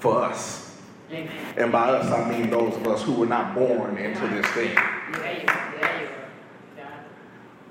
for 0.00 0.20
us. 0.22 0.61
And 1.56 1.70
by 1.70 1.90
us, 1.90 2.10
I 2.10 2.30
mean 2.30 2.48
those 2.48 2.74
of 2.74 2.86
us 2.86 3.02
who 3.02 3.12
were 3.12 3.26
not 3.26 3.54
born 3.54 3.98
into 3.98 4.26
this 4.28 4.46
thing. 4.52 4.76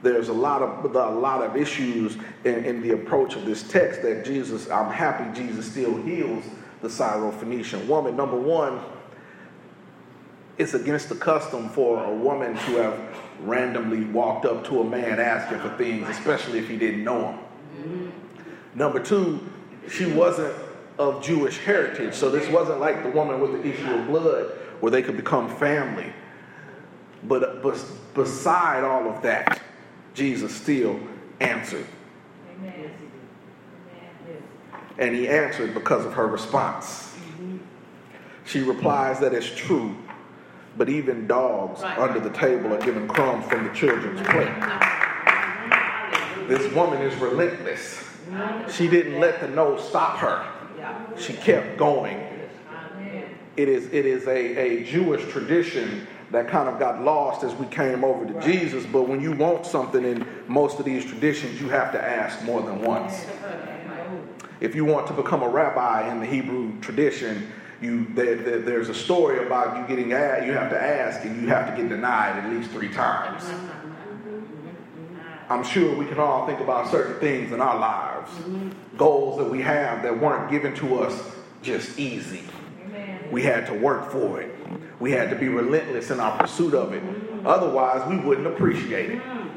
There's 0.04 0.30
a 0.30 0.34
lot 0.34 0.62
of 0.62 0.96
a 0.96 1.10
lot 1.10 1.44
of 1.44 1.56
issues 1.56 2.18
in, 2.44 2.66
in 2.66 2.82
the 2.82 2.92
approach 2.92 3.36
of 3.36 3.46
this 3.46 3.64
text 3.64 4.02
that 4.02 4.26
Jesus. 4.26 4.70
I'm 4.70 4.92
happy 4.92 5.40
Jesus 5.40 5.70
still 5.70 5.96
heals 6.02 6.44
the 6.82 6.88
Syrophoenician 6.88 7.86
woman. 7.88 8.16
Number 8.16 8.38
one, 8.38 8.80
it's 10.58 10.74
against 10.74 11.10
the 11.10 11.16
custom 11.16 11.70
for 11.70 12.04
a 12.04 12.14
woman 12.14 12.54
to 12.54 12.78
have 12.78 13.00
randomly 13.42 14.06
walked 14.06 14.46
up 14.46 14.64
to 14.66 14.82
a 14.82 14.84
man 14.84 15.20
asking 15.20 15.60
for 15.60 15.70
things, 15.78 16.08
especially 16.10 16.60
if 16.60 16.68
he 16.68 16.78
didn't 16.78 17.04
know 17.04 17.32
him. 17.32 18.14
Number 18.74 19.00
two, 19.00 19.40
she 19.90 20.06
wasn't 20.06 20.56
of 21.02 21.24
Jewish 21.24 21.58
heritage, 21.58 22.14
so 22.14 22.30
this 22.30 22.48
wasn't 22.50 22.80
like 22.80 23.04
the 23.04 23.10
woman 23.10 23.42
with 23.42 23.54
the 23.54 23.70
issue 23.70 23.92
of 23.92 24.08
blood 24.08 24.52
where 24.80 24.92
they 24.92 25.02
could 25.02 25.18
become 25.18 25.50
family. 25.58 26.14
But, 27.24 27.62
but 27.62 27.84
beside 28.14 28.84
all 28.84 29.10
of 29.10 29.22
that, 29.24 29.62
Jesus 30.14 30.54
still 30.56 31.00
answered. 31.40 31.86
Amen. 32.56 32.92
And 34.98 35.16
he 35.16 35.28
answered 35.28 35.74
because 35.74 36.06
of 36.06 36.14
her 36.14 36.28
response. 36.28 37.16
She 38.46 38.62
replies 38.62 39.20
that 39.20 39.34
it's 39.34 39.50
true, 39.50 39.96
but 40.78 40.90
even 40.90 41.28
dogs 41.28 41.82
right. 41.82 41.98
under 41.98 42.20
the 42.20 42.32
table 42.32 42.74
are 42.74 42.82
given 42.82 43.08
crumbs 43.08 43.46
from 43.46 43.68
the 43.68 43.74
children's 43.74 44.22
plate. 44.28 44.52
This 46.48 46.72
woman 46.74 47.02
is 47.02 47.16
relentless. 47.16 48.04
She 48.72 48.88
didn't 48.88 49.20
let 49.20 49.40
the 49.40 49.48
no 49.48 49.78
stop 49.78 50.18
her. 50.18 50.46
She 51.18 51.34
kept 51.34 51.78
going. 51.78 52.28
It 53.58 53.68
is, 53.68 53.86
it 53.88 54.06
is 54.06 54.28
a, 54.28 54.58
a 54.58 54.84
Jewish 54.86 55.30
tradition 55.32 56.08
that 56.32 56.48
kind 56.48 56.70
of 56.70 56.80
got 56.80 57.04
lost 57.04 57.44
as 57.44 57.54
we 57.56 57.66
came 57.68 58.04
over 58.04 58.26
to 58.26 58.40
Jesus. 58.42 58.86
But 58.86 59.04
when 59.04 59.22
you 59.22 59.34
want 59.34 59.66
something 59.66 60.04
in 60.04 60.26
most 60.48 60.80
of 60.80 60.86
these 60.86 61.06
traditions, 61.06 61.60
you 61.60 61.70
have 61.70 61.92
to 61.92 62.02
ask 62.02 62.42
more 62.44 62.62
than 62.62 62.82
once. 62.82 63.26
If 64.62 64.76
you 64.76 64.86
want 64.86 65.08
to 65.08 65.14
become 65.14 65.44
a 65.44 65.50
rabbi 65.50 66.10
in 66.12 66.20
the 66.20 66.26
Hebrew 66.26 66.80
tradition, 66.80 67.52
you 67.82 68.06
there, 68.14 68.36
there, 68.36 68.60
there's 68.60 68.90
a 68.90 68.94
story 68.94 69.46
about 69.46 69.78
you 69.78 69.88
getting 69.88 70.14
asked, 70.14 70.46
you 70.46 70.54
have 70.54 70.70
to 70.70 70.82
ask 70.82 71.26
and 71.26 71.42
you 71.42 71.48
have 71.48 71.70
to 71.70 71.82
get 71.82 71.90
denied 71.90 72.44
at 72.44 72.50
least 72.50 72.70
three 72.70 72.90
times. 72.90 73.44
I'm 75.52 75.66
sure 75.66 75.94
we 75.94 76.06
can 76.06 76.18
all 76.18 76.48
think 76.48 76.62
about 76.62 76.90
certain 76.90 77.20
things 77.20 77.52
in 77.52 77.60
our 77.60 77.78
lives, 77.78 78.32
goals 78.98 79.38
that 79.38 79.50
we 79.50 79.62
have 79.62 80.02
that 80.04 80.18
weren't 80.18 80.50
given 80.50 80.74
to 80.76 81.02
us 81.02 81.22
just 81.62 82.00
easy. 82.00 82.44
We 83.32 83.44
had 83.44 83.68
to 83.68 83.74
work 83.74 84.12
for 84.12 84.40
it. 84.42 84.56
We 85.02 85.12
had 85.12 85.30
to 85.30 85.36
be 85.36 85.50
relentless 85.50 86.10
in 86.10 86.22
our 86.22 86.38
pursuit 86.38 86.74
of 86.74 86.94
it. 86.94 87.04
Otherwise, 87.46 88.08
we 88.10 88.18
wouldn't 88.18 88.48
appreciate 88.48 89.10
it. 89.10 89.22
Mm. 89.22 89.50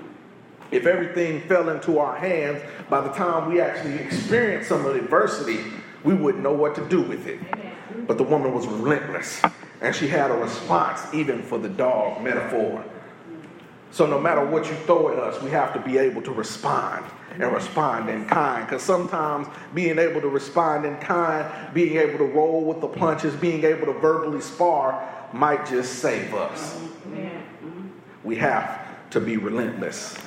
If 0.72 0.86
everything 0.86 1.42
fell 1.42 1.68
into 1.68 2.00
our 2.00 2.16
hands, 2.16 2.60
by 2.90 3.00
the 3.00 3.10
time 3.10 3.52
we 3.52 3.60
actually 3.60 3.94
experienced 3.94 4.68
some 4.68 4.84
of 4.84 4.94
the 4.94 5.00
adversity, 5.00 5.60
we 6.02 6.14
wouldn't 6.14 6.42
know 6.42 6.54
what 6.54 6.74
to 6.74 6.88
do 6.88 7.02
with 7.02 7.28
it. 7.28 7.38
But 8.08 8.18
the 8.18 8.24
woman 8.24 8.52
was 8.52 8.66
relentless, 8.66 9.40
and 9.80 9.94
she 9.94 10.08
had 10.08 10.32
a 10.32 10.34
response 10.34 11.02
even 11.14 11.42
for 11.42 11.58
the 11.58 11.68
dog 11.68 12.22
metaphor. 12.22 12.84
So 13.94 14.06
no 14.06 14.18
matter 14.18 14.44
what 14.44 14.68
you 14.68 14.74
throw 14.86 15.12
at 15.12 15.20
us, 15.20 15.40
we 15.40 15.50
have 15.50 15.72
to 15.72 15.78
be 15.78 15.98
able 15.98 16.20
to 16.22 16.32
respond 16.32 17.06
and 17.30 17.44
respond 17.44 18.10
in 18.10 18.26
kind. 18.26 18.66
Because 18.66 18.82
sometimes 18.82 19.46
being 19.72 20.00
able 20.00 20.20
to 20.20 20.26
respond 20.26 20.84
in 20.84 20.96
kind, 20.96 21.46
being 21.72 21.98
able 21.98 22.18
to 22.18 22.24
roll 22.24 22.64
with 22.64 22.80
the 22.80 22.88
punches, 22.88 23.36
being 23.36 23.62
able 23.62 23.86
to 23.86 23.92
verbally 23.92 24.40
spar 24.40 25.00
might 25.32 25.64
just 25.64 26.00
save 26.00 26.34
us. 26.34 26.76
We 28.24 28.34
have 28.34 29.10
to 29.10 29.20
be 29.20 29.36
relentless. 29.36 30.18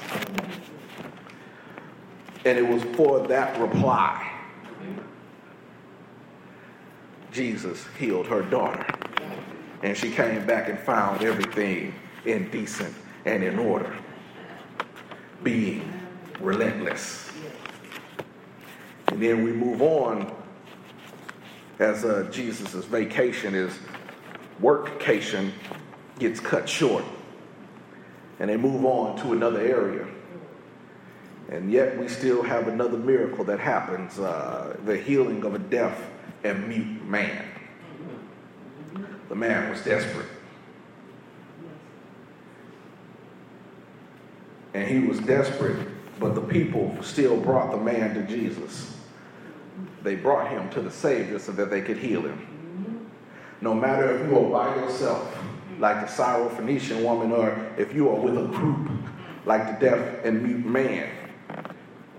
And 2.45 2.57
it 2.57 2.65
was 2.65 2.83
for 2.95 3.27
that 3.27 3.59
reply 3.59 4.31
Jesus 7.33 7.85
healed 7.99 8.27
her 8.27 8.43
daughter. 8.43 8.87
And 9.83 9.97
she 9.97 10.09
came 10.09 10.47
back 10.47 10.69
and 10.69 10.79
found 10.79 11.21
everything 11.21 11.93
indecent 12.23 12.95
and 13.27 13.43
in 13.43 13.59
order. 13.59 13.93
Being 15.43 15.93
relentless. 16.39 17.29
And 19.07 19.21
then 19.21 19.43
we 19.43 19.51
move 19.51 19.81
on 19.81 20.33
as 21.79 22.05
uh, 22.05 22.27
Jesus' 22.31 22.73
vacation 22.85 23.53
is 23.53 23.77
workcation 24.61 25.51
gets 26.19 26.39
cut 26.39 26.67
short. 26.67 27.03
And 28.39 28.49
they 28.49 28.57
move 28.57 28.85
on 28.85 29.17
to 29.21 29.33
another 29.33 29.59
area. 29.59 30.07
And 31.49 31.71
yet 31.71 31.97
we 31.97 32.07
still 32.07 32.43
have 32.43 32.67
another 32.67 32.97
miracle 32.97 33.43
that 33.45 33.59
happens 33.59 34.19
uh, 34.19 34.77
the 34.85 34.97
healing 34.97 35.43
of 35.43 35.55
a 35.55 35.59
deaf 35.59 36.01
and 36.43 36.67
mute 36.67 37.05
man. 37.05 37.45
The 39.29 39.35
man 39.35 39.69
was 39.69 39.81
desperate. 39.83 40.27
And 44.77 44.87
he 44.87 45.07
was 45.07 45.19
desperate 45.19 45.87
but 46.19 46.35
the 46.35 46.41
people 46.41 46.95
still 47.01 47.37
brought 47.37 47.71
the 47.71 47.77
man 47.77 48.15
to 48.15 48.23
Jesus. 48.23 48.95
They 50.03 50.15
brought 50.15 50.49
him 50.49 50.69
to 50.71 50.81
the 50.81 50.91
Savior 50.91 51.39
so 51.39 51.51
that 51.53 51.69
they 51.69 51.81
could 51.81 51.97
heal 51.97 52.21
him. 52.21 53.09
No 53.61 53.73
matter 53.73 54.17
if 54.17 54.29
you 54.29 54.37
are 54.37 54.49
by 54.49 54.75
yourself, 54.75 55.37
like 55.79 56.05
the 56.05 56.11
Syrophoenician 56.11 57.03
woman, 57.03 57.31
or 57.31 57.71
if 57.77 57.93
you 57.93 58.09
are 58.09 58.19
with 58.19 58.37
a 58.37 58.47
group, 58.47 58.89
like 59.45 59.79
the 59.79 59.85
deaf 59.89 60.25
and 60.25 60.41
mute 60.41 60.65
man, 60.65 61.09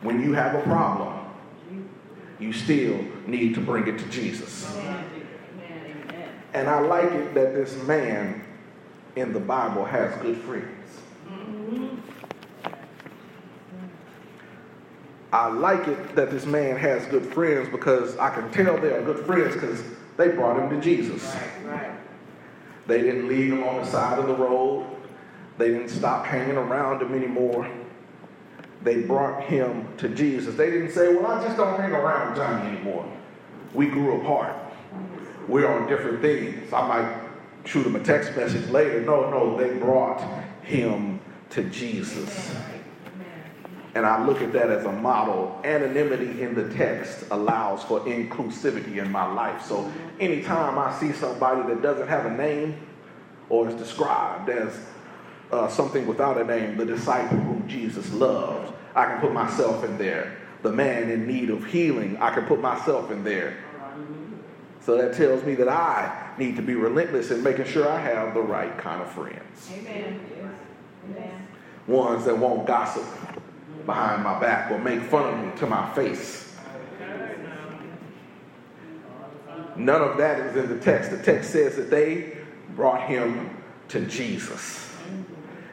when 0.02 0.22
you 0.22 0.32
have 0.32 0.54
a 0.54 0.62
problem, 0.62 1.18
you 2.38 2.52
still 2.52 3.04
need 3.26 3.54
to 3.54 3.60
bring 3.60 3.86
it 3.88 3.98
to 3.98 4.04
Jesus. 4.06 4.76
And 6.54 6.68
I 6.68 6.80
like 6.80 7.10
it 7.12 7.34
that 7.34 7.54
this 7.54 7.80
man 7.82 8.44
in 9.16 9.32
the 9.32 9.40
Bible 9.40 9.84
has 9.84 10.16
good 10.22 10.38
friends. 10.38 10.77
I 15.32 15.48
like 15.48 15.86
it 15.88 16.16
that 16.16 16.30
this 16.30 16.46
man 16.46 16.76
has 16.76 17.04
good 17.06 17.26
friends 17.26 17.68
because 17.68 18.16
I 18.16 18.30
can 18.30 18.50
tell 18.50 18.78
they 18.78 18.92
are 18.92 19.02
good 19.02 19.26
friends 19.26 19.54
because 19.54 19.82
they 20.16 20.28
brought 20.28 20.58
him 20.58 20.70
to 20.70 20.80
Jesus. 20.80 21.22
Right, 21.34 21.72
right. 21.72 21.90
They 22.86 23.02
didn't 23.02 23.28
leave 23.28 23.52
him 23.52 23.62
on 23.62 23.76
the 23.76 23.86
side 23.86 24.18
of 24.18 24.26
the 24.26 24.34
road. 24.34 24.86
They 25.58 25.68
didn't 25.68 25.90
stop 25.90 26.24
hanging 26.24 26.56
around 26.56 27.02
him 27.02 27.14
anymore. 27.14 27.70
They 28.82 29.02
brought 29.02 29.42
him 29.42 29.86
to 29.98 30.08
Jesus. 30.08 30.54
They 30.54 30.70
didn't 30.70 30.92
say, 30.92 31.14
Well, 31.14 31.26
I 31.26 31.44
just 31.44 31.56
don't 31.56 31.78
hang 31.78 31.92
around 31.92 32.36
Johnny 32.36 32.70
anymore. 32.70 33.04
We 33.74 33.88
grew 33.88 34.20
apart. 34.22 34.56
We're 35.46 35.66
on 35.66 35.88
different 35.88 36.22
things. 36.22 36.72
I 36.72 36.86
might 36.86 37.20
shoot 37.64 37.86
him 37.86 37.96
a 37.96 38.00
text 38.00 38.34
message 38.36 38.68
later. 38.70 39.02
No, 39.02 39.30
no, 39.30 39.56
they 39.58 39.76
brought 39.78 40.22
him 40.62 41.20
to 41.50 41.64
Jesus. 41.64 42.54
And 43.98 44.06
I 44.06 44.24
look 44.24 44.40
at 44.42 44.52
that 44.52 44.70
as 44.70 44.84
a 44.84 44.92
model. 44.92 45.60
Anonymity 45.64 46.40
in 46.40 46.54
the 46.54 46.72
text 46.72 47.24
allows 47.32 47.82
for 47.82 47.98
inclusivity 48.02 48.98
in 48.98 49.10
my 49.10 49.26
life. 49.26 49.66
So 49.66 49.90
anytime 50.20 50.78
I 50.78 50.96
see 51.00 51.10
somebody 51.10 51.66
that 51.66 51.82
doesn't 51.82 52.06
have 52.06 52.24
a 52.24 52.30
name 52.30 52.78
or 53.48 53.68
is 53.68 53.74
described 53.74 54.50
as 54.50 54.72
uh, 55.50 55.66
something 55.66 56.06
without 56.06 56.40
a 56.40 56.44
name, 56.44 56.76
the 56.76 56.86
disciple 56.86 57.38
whom 57.38 57.66
Jesus 57.66 58.12
loved, 58.12 58.72
I 58.94 59.06
can 59.06 59.20
put 59.20 59.32
myself 59.32 59.82
in 59.82 59.98
there. 59.98 60.36
The 60.62 60.70
man 60.70 61.10
in 61.10 61.26
need 61.26 61.50
of 61.50 61.66
healing, 61.66 62.18
I 62.18 62.32
can 62.32 62.46
put 62.46 62.60
myself 62.60 63.10
in 63.10 63.24
there. 63.24 63.56
So 64.80 64.96
that 64.96 65.16
tells 65.16 65.42
me 65.42 65.56
that 65.56 65.68
I 65.68 66.34
need 66.38 66.54
to 66.54 66.62
be 66.62 66.76
relentless 66.76 67.32
in 67.32 67.42
making 67.42 67.64
sure 67.64 67.88
I 67.88 68.00
have 68.00 68.32
the 68.32 68.42
right 68.42 68.78
kind 68.78 69.02
of 69.02 69.10
friends. 69.10 69.68
Amen. 69.76 70.20
Amen. 71.10 71.48
Ones 71.88 72.26
that 72.26 72.38
won't 72.38 72.64
gossip 72.64 73.02
behind 73.88 74.22
my 74.22 74.38
back 74.38 74.70
or 74.70 74.78
make 74.78 75.00
fun 75.00 75.32
of 75.32 75.44
me 75.44 75.58
to 75.58 75.66
my 75.66 75.90
face. 75.94 76.54
None 79.76 80.02
of 80.02 80.18
that 80.18 80.40
is 80.40 80.56
in 80.56 80.68
the 80.68 80.78
text. 80.78 81.10
The 81.10 81.22
text 81.22 81.50
says 81.50 81.74
that 81.76 81.90
they 81.90 82.36
brought 82.76 83.08
him 83.08 83.48
to 83.88 84.04
Jesus. 84.04 84.92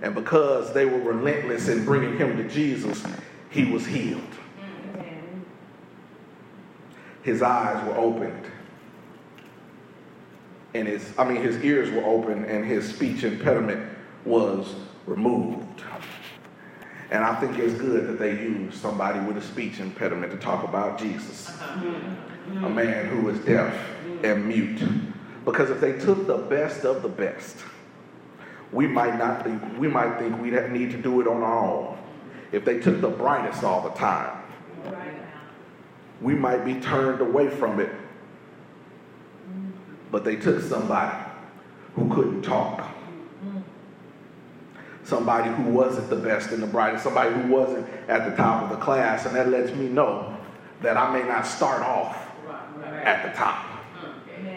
And 0.01 0.15
because 0.15 0.73
they 0.73 0.85
were 0.85 0.99
relentless 0.99 1.67
in 1.67 1.83
bringing 1.83 2.17
him 2.17 2.37
to 2.37 2.47
Jesus, 2.47 3.03
he 3.49 3.65
was 3.65 3.85
healed. 3.85 4.21
His 7.21 7.41
eyes 7.41 7.85
were 7.85 7.97
opened. 7.97 8.45
And 10.73 10.87
his, 10.87 11.11
I 11.17 11.27
mean, 11.27 11.41
his 11.41 11.61
ears 11.63 11.91
were 11.91 12.05
open 12.05 12.45
and 12.45 12.63
his 12.63 12.87
speech 12.87 13.23
impediment 13.23 13.89
was 14.23 14.73
removed. 15.05 15.81
And 17.11 17.23
I 17.23 17.39
think 17.39 17.57
it's 17.59 17.73
good 17.75 18.07
that 18.07 18.19
they 18.19 18.31
use 18.31 18.75
somebody 18.75 19.19
with 19.19 19.37
a 19.37 19.41
speech 19.41 19.79
impediment 19.79 20.31
to 20.31 20.37
talk 20.37 20.63
about 20.63 20.97
Jesus, 20.97 21.51
a 22.47 22.69
man 22.69 23.05
who 23.07 23.29
is 23.29 23.39
deaf 23.39 23.75
and 24.23 24.47
mute. 24.47 24.81
Because 25.45 25.69
if 25.69 25.79
they 25.79 25.93
took 25.99 26.25
the 26.25 26.37
best 26.37 26.83
of 26.83 27.03
the 27.03 27.09
best, 27.09 27.57
we 28.71 28.87
might 28.87 29.17
not 29.19 29.43
be, 29.43 29.51
we 29.77 29.87
might 29.87 30.17
think 30.17 30.41
we 30.41 30.49
need 30.49 30.91
to 30.91 30.97
do 30.97 31.21
it 31.21 31.27
on 31.27 31.43
our 31.43 31.65
own. 31.65 31.97
If 32.51 32.65
they 32.65 32.79
took 32.79 33.01
the 33.01 33.09
brightest 33.09 33.63
all 33.63 33.81
the 33.81 33.91
time, 33.91 34.41
we 36.21 36.33
might 36.33 36.65
be 36.65 36.79
turned 36.79 37.21
away 37.21 37.49
from 37.49 37.79
it. 37.79 37.91
But 40.11 40.23
they 40.23 40.37
took 40.37 40.61
somebody 40.61 41.15
who 41.95 42.13
couldn't 42.13 42.41
talk 42.41 42.94
somebody 45.05 45.49
who 45.51 45.63
wasn't 45.63 46.09
the 46.09 46.15
best 46.15 46.51
and 46.51 46.61
the 46.61 46.67
brightest, 46.67 47.03
somebody 47.03 47.33
who 47.33 47.47
wasn't 47.47 47.87
at 48.07 48.29
the 48.29 48.35
top 48.35 48.63
of 48.63 48.69
the 48.69 48.83
class, 48.83 49.25
and 49.25 49.35
that 49.35 49.49
lets 49.49 49.71
me 49.71 49.87
know 49.87 50.35
that 50.81 50.97
I 50.97 51.13
may 51.13 51.27
not 51.27 51.45
start 51.45 51.81
off 51.81 52.17
at 53.03 53.23
the 53.23 53.37
top. 53.37 53.65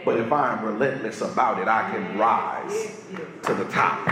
But 0.04 0.18
if 0.18 0.32
I'm 0.32 0.64
relentless 0.64 1.20
about 1.20 1.61
it, 1.61 1.68
I 1.68 1.90
can 1.90 2.18
rise 2.18 3.02
to 3.42 3.54
the 3.54 3.64
top. 3.66 4.08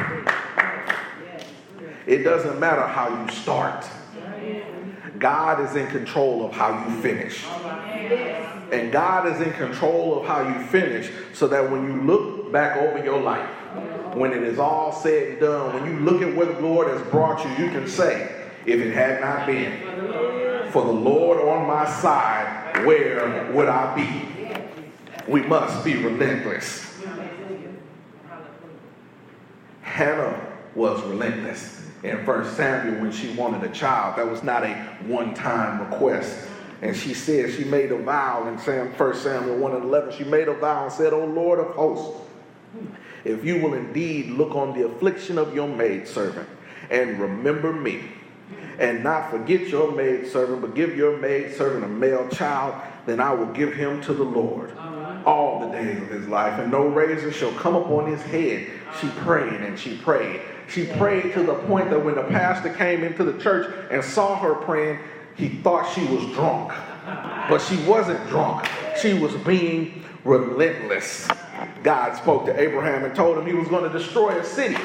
It 2.06 2.22
doesn't 2.22 2.60
matter 2.60 2.86
how 2.86 3.08
you 3.08 3.30
start. 3.30 3.84
God 5.18 5.60
is 5.60 5.74
in 5.74 5.86
control 5.88 6.44
of 6.44 6.52
how 6.52 6.86
you 6.86 7.00
finish. 7.00 7.44
And 8.72 8.92
God 8.92 9.26
is 9.26 9.40
in 9.40 9.52
control 9.54 10.20
of 10.20 10.26
how 10.26 10.46
you 10.46 10.66
finish 10.66 11.10
so 11.32 11.48
that 11.48 11.70
when 11.70 11.84
you 11.84 12.02
look 12.02 12.52
back 12.52 12.76
over 12.76 13.02
your 13.02 13.20
life, 13.20 13.48
when 14.14 14.32
it 14.32 14.42
is 14.42 14.58
all 14.58 14.92
said 14.92 15.28
and 15.28 15.40
done, 15.40 15.74
when 15.74 15.86
you 15.86 16.00
look 16.00 16.22
at 16.22 16.34
where 16.34 16.46
the 16.46 16.60
Lord 16.60 16.88
has 16.88 17.02
brought 17.10 17.44
you, 17.44 17.64
you 17.64 17.70
can 17.70 17.86
say, 17.86 18.44
if 18.64 18.80
it 18.80 18.92
had 18.92 19.20
not 19.20 19.46
been 19.46 20.70
for 20.70 20.84
the 20.84 20.92
Lord 20.92 21.38
on 21.40 21.66
my 21.66 21.88
side, 21.88 22.84
where 22.84 23.52
would 23.52 23.68
I 23.68 23.94
be? 23.94 25.30
We 25.30 25.42
must 25.42 25.84
be 25.84 25.96
relentless. 25.96 26.84
Hannah 29.82 30.46
was 30.74 31.02
relentless 31.04 31.82
in 32.02 32.24
1 32.24 32.54
Samuel 32.54 33.00
when 33.00 33.12
she 33.12 33.32
wanted 33.32 33.68
a 33.68 33.72
child. 33.72 34.16
That 34.18 34.28
was 34.28 34.42
not 34.42 34.62
a 34.64 34.74
one 35.06 35.34
time 35.34 35.90
request. 35.90 36.48
And 36.82 36.94
she 36.94 37.14
said, 37.14 37.54
she 37.54 37.64
made 37.64 37.90
a 37.90 37.96
vow 37.96 38.46
in 38.46 38.58
1 38.58 39.14
Samuel 39.14 39.56
1 39.56 39.72
and 39.74 39.84
11. 39.84 40.14
She 40.16 40.24
made 40.24 40.48
a 40.48 40.54
vow 40.54 40.84
and 40.84 40.92
said, 40.92 41.12
O 41.12 41.24
Lord 41.24 41.58
of 41.58 41.68
hosts, 41.74 42.20
if 43.26 43.44
you 43.44 43.60
will 43.60 43.74
indeed 43.74 44.30
look 44.30 44.54
on 44.54 44.72
the 44.78 44.86
affliction 44.86 45.38
of 45.38 45.54
your 45.54 45.68
maidservant 45.68 46.48
and 46.90 47.18
remember 47.18 47.72
me, 47.72 48.04
and 48.78 49.02
not 49.02 49.30
forget 49.30 49.68
your 49.68 49.92
maidservant, 49.92 50.60
but 50.60 50.74
give 50.74 50.96
your 50.96 51.16
maidservant 51.18 51.84
a 51.84 51.88
male 51.88 52.28
child, 52.28 52.74
then 53.06 53.20
I 53.20 53.32
will 53.32 53.52
give 53.52 53.72
him 53.72 54.00
to 54.02 54.14
the 54.14 54.22
Lord 54.22 54.76
all 55.24 55.60
the 55.60 55.72
days 55.72 56.00
of 56.00 56.08
his 56.08 56.28
life, 56.28 56.58
and 56.60 56.70
no 56.70 56.86
razor 56.86 57.32
shall 57.32 57.52
come 57.54 57.74
upon 57.74 58.06
his 58.06 58.22
head. 58.22 58.68
She 59.00 59.08
prayed 59.08 59.60
and 59.60 59.78
she 59.78 59.96
prayed. 59.96 60.40
She 60.68 60.86
prayed 60.86 61.32
to 61.34 61.42
the 61.42 61.54
point 61.54 61.90
that 61.90 62.04
when 62.04 62.14
the 62.14 62.24
pastor 62.24 62.72
came 62.72 63.02
into 63.02 63.24
the 63.24 63.38
church 63.42 63.72
and 63.90 64.04
saw 64.04 64.36
her 64.38 64.54
praying, 64.54 64.98
he 65.36 65.48
thought 65.48 65.92
she 65.92 66.04
was 66.06 66.24
drunk. 66.34 66.72
But 67.48 67.58
she 67.58 67.76
wasn't 67.84 68.24
drunk. 68.28 68.68
She 69.00 69.14
was 69.14 69.34
being 69.38 70.04
relentless. 70.24 71.28
God 71.82 72.16
spoke 72.16 72.46
to 72.46 72.60
Abraham 72.60 73.04
and 73.04 73.14
told 73.14 73.38
him 73.38 73.46
he 73.46 73.54
was 73.54 73.68
going 73.68 73.90
to 73.90 73.98
destroy 73.98 74.38
a 74.38 74.44
city. 74.44 74.76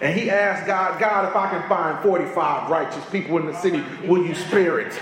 And 0.00 0.18
he 0.18 0.30
asked 0.30 0.66
God, 0.66 0.98
God, 0.98 1.28
if 1.28 1.36
I 1.36 1.50
can 1.50 1.68
find 1.68 2.02
45 2.02 2.70
righteous 2.70 3.04
people 3.10 3.38
in 3.38 3.46
the 3.46 3.56
city, 3.56 3.82
will 4.06 4.24
you 4.24 4.34
spare 4.34 4.80
it? 4.80 5.00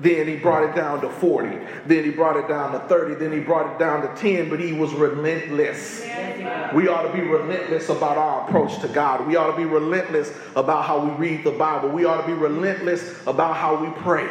Then 0.00 0.26
he 0.26 0.36
brought 0.36 0.64
it 0.64 0.74
down 0.74 1.00
to 1.02 1.08
40. 1.08 1.58
Then 1.86 2.04
he 2.04 2.10
brought 2.10 2.36
it 2.36 2.48
down 2.48 2.72
to 2.72 2.80
30. 2.88 3.14
Then 3.16 3.32
he 3.32 3.38
brought 3.38 3.72
it 3.72 3.78
down 3.78 4.02
to 4.02 4.20
10, 4.20 4.48
but 4.48 4.58
he 4.58 4.72
was 4.72 4.92
relentless. 4.94 6.02
We 6.74 6.88
ought 6.88 7.02
to 7.02 7.12
be 7.12 7.20
relentless 7.20 7.88
about 7.88 8.18
our 8.18 8.48
approach 8.48 8.80
to 8.80 8.88
God. 8.88 9.26
We 9.26 9.36
ought 9.36 9.50
to 9.52 9.56
be 9.56 9.64
relentless 9.64 10.32
about 10.56 10.84
how 10.84 11.04
we 11.04 11.10
read 11.12 11.44
the 11.44 11.52
Bible. 11.52 11.88
We 11.88 12.04
ought 12.04 12.20
to 12.20 12.26
be 12.26 12.32
relentless 12.32 13.24
about 13.26 13.56
how 13.56 13.76
we 13.76 13.90
pray. 14.02 14.28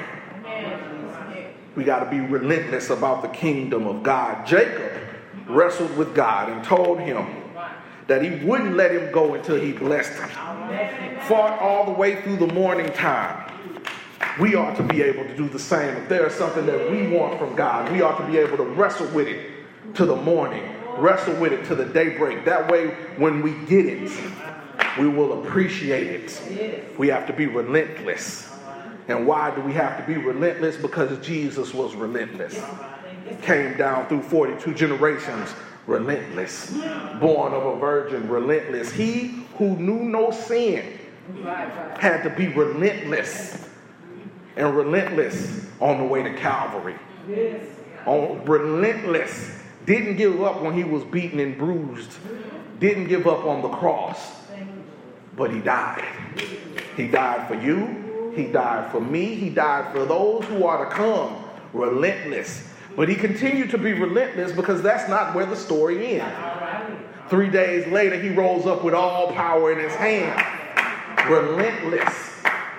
We 1.76 1.86
got 1.86 2.04
to 2.04 2.10
be 2.10 2.20
relentless 2.20 2.90
about 2.90 3.22
the 3.22 3.30
kingdom 3.30 3.88
of 3.88 4.04
God. 4.04 4.46
Jacob 4.46 4.92
wrestled 5.52 5.96
with 5.98 6.14
God 6.16 6.50
and 6.50 6.64
told 6.64 7.00
him 7.00 7.26
that 8.08 8.22
he 8.24 8.46
wouldn't 8.46 8.76
let 8.76 8.92
him 8.92 9.12
go 9.12 9.36
until 9.36 9.60
he 9.60 9.72
blessed 9.72 10.14
him. 10.14 10.30
Fought 11.22 11.60
all 11.60 11.86
the 11.86 11.92
way 11.92 12.22
through 12.22 12.38
the 12.38 12.54
morning 12.54 12.92
time. 12.94 13.50
We 14.40 14.56
ought 14.56 14.76
to 14.78 14.84
be 14.84 15.02
able 15.02 15.24
to 15.24 15.36
do 15.36 15.50
the 15.50 15.60
same. 15.60 15.96
If 15.96 16.10
there 16.10 16.26
is 16.26 16.34
something 16.34 16.66
that 16.66 16.92
we 16.92 17.08
want 17.08 17.38
from 17.38 17.56
God, 17.56 17.92
we 17.92 18.02
ought 18.02 18.18
to 18.18 18.26
be 18.28 18.38
able 18.38 18.58
to 18.58 18.64
wrestle 18.64 19.08
with 19.08 19.28
it 19.28 19.50
to 19.96 20.06
the 20.06 20.16
morning, 20.16 20.64
wrestle 20.98 21.36
with 21.36 21.54
it 21.54 21.66
to 21.66 21.76
the 21.76 21.86
daybreak. 21.86 22.46
That 22.46 22.72
way, 22.72 22.88
when 23.18 23.42
we 23.42 23.52
get 23.66 23.86
it, 23.86 24.12
we 25.00 25.08
will 25.08 25.44
appreciate 25.44 26.08
it. 26.08 26.98
We 26.98 27.08
have 27.10 27.28
to 27.28 27.34
be 27.34 27.46
relentless. 27.46 28.50
And 29.08 29.28
why 29.28 29.54
do 29.54 29.62
we 29.62 29.74
have 29.74 29.98
to 29.98 30.04
be 30.12 30.18
relentless? 30.18 30.78
Because 30.78 31.18
Jesus 31.26 31.74
was 31.74 31.96
relentless. 31.96 32.62
Came 33.42 33.78
down 33.78 34.08
through 34.08 34.24
42 34.24 34.74
generations, 34.74 35.54
relentless. 35.88 36.72
Born 37.20 37.54
of 37.54 37.66
a 37.66 37.80
virgin, 37.80 38.28
relentless. 38.30 38.92
He 38.92 39.46
who 39.58 39.76
knew 39.78 40.04
no 40.04 40.32
sin 40.32 41.00
had 42.00 42.24
to 42.24 42.30
be 42.30 42.48
relentless. 42.48 43.68
And 44.56 44.76
relentless 44.76 45.68
on 45.80 46.00
the 46.00 46.04
way 46.04 46.24
to 46.24 46.34
Calvary. 46.36 46.96
On 48.06 48.44
relentless. 48.46 49.58
Didn't 49.86 50.18
give 50.18 50.42
up 50.44 50.62
when 50.62 50.74
he 50.74 50.84
was 50.84 51.04
beaten 51.06 51.40
and 51.40 51.58
bruised. 51.58 52.18
Didn't 52.80 53.08
give 53.08 53.28
up 53.28 53.46
on 53.46 53.62
the 53.62 53.70
cross. 53.70 54.20
But 55.36 55.52
he 55.52 55.60
died. 55.60 56.06
He 56.96 57.08
died 57.08 57.48
for 57.48 57.56
you 57.56 58.02
he 58.36 58.46
died 58.46 58.92
for 58.92 59.02
me. 59.02 59.36
He 59.36 59.50
died 59.50 59.92
for 59.92 60.06
those 60.06 60.46
who 60.46 60.66
are 60.66 60.86
to 60.86 60.92
come. 60.92 61.44
Relentless. 61.74 62.68
But 62.96 63.10
he 63.10 63.16
continued 63.16 63.70
to 63.72 63.78
be 63.78 63.94
relentless 63.94 64.52
because 64.52 64.82
that's 64.82 65.10
not 65.10 65.34
where 65.34 65.46
the 65.46 65.56
story 65.56 66.20
ends. 66.20 66.36
Three 67.30 67.50
days 67.50 67.88
later, 67.92 68.20
he 68.20 68.30
rose 68.30 68.66
up 68.66 68.84
with 68.84 68.94
all 68.94 69.32
power 69.32 69.72
in 69.72 69.80
his 69.80 69.96
hand. 69.96 70.46
Relentless. 71.30 72.32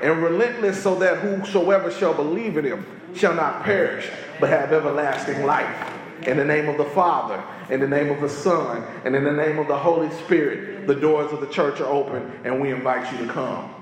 And 0.03 0.23
relentless 0.23 0.83
so 0.83 0.97
that 0.97 1.19
whosoever 1.19 1.91
shall 1.91 2.13
believe 2.13 2.57
in 2.57 2.65
him 2.65 2.85
shall 3.15 3.35
not 3.35 3.63
perish, 3.63 4.11
but 4.41 4.51
have 4.51 4.73
everlasting 4.73 5.45
life. 5.45 5.91
In 6.27 6.37
the 6.37 6.45
name 6.45 6.69
of 6.69 6.77
the 6.77 6.85
Father, 6.85 7.43
in 7.71 7.81
the 7.81 7.89
name 7.89 8.11
of 8.11 8.21
the 8.21 8.29
Son, 8.29 8.85
and 9.05 9.17
in 9.17 9.25
the 9.25 9.33
name 9.33 9.59
of 9.59 9.69
the 9.69 9.77
Holy 9.77 10.11
Spirit, 10.25 10.87
the 10.87 10.95
doors 10.95 11.33
of 11.33 11.41
the 11.41 11.47
church 11.47 11.81
are 11.81 11.87
open, 11.87 12.31
and 12.45 12.61
we 12.61 12.71
invite 12.71 13.11
you 13.13 13.27
to 13.27 13.33
come. 13.33 13.75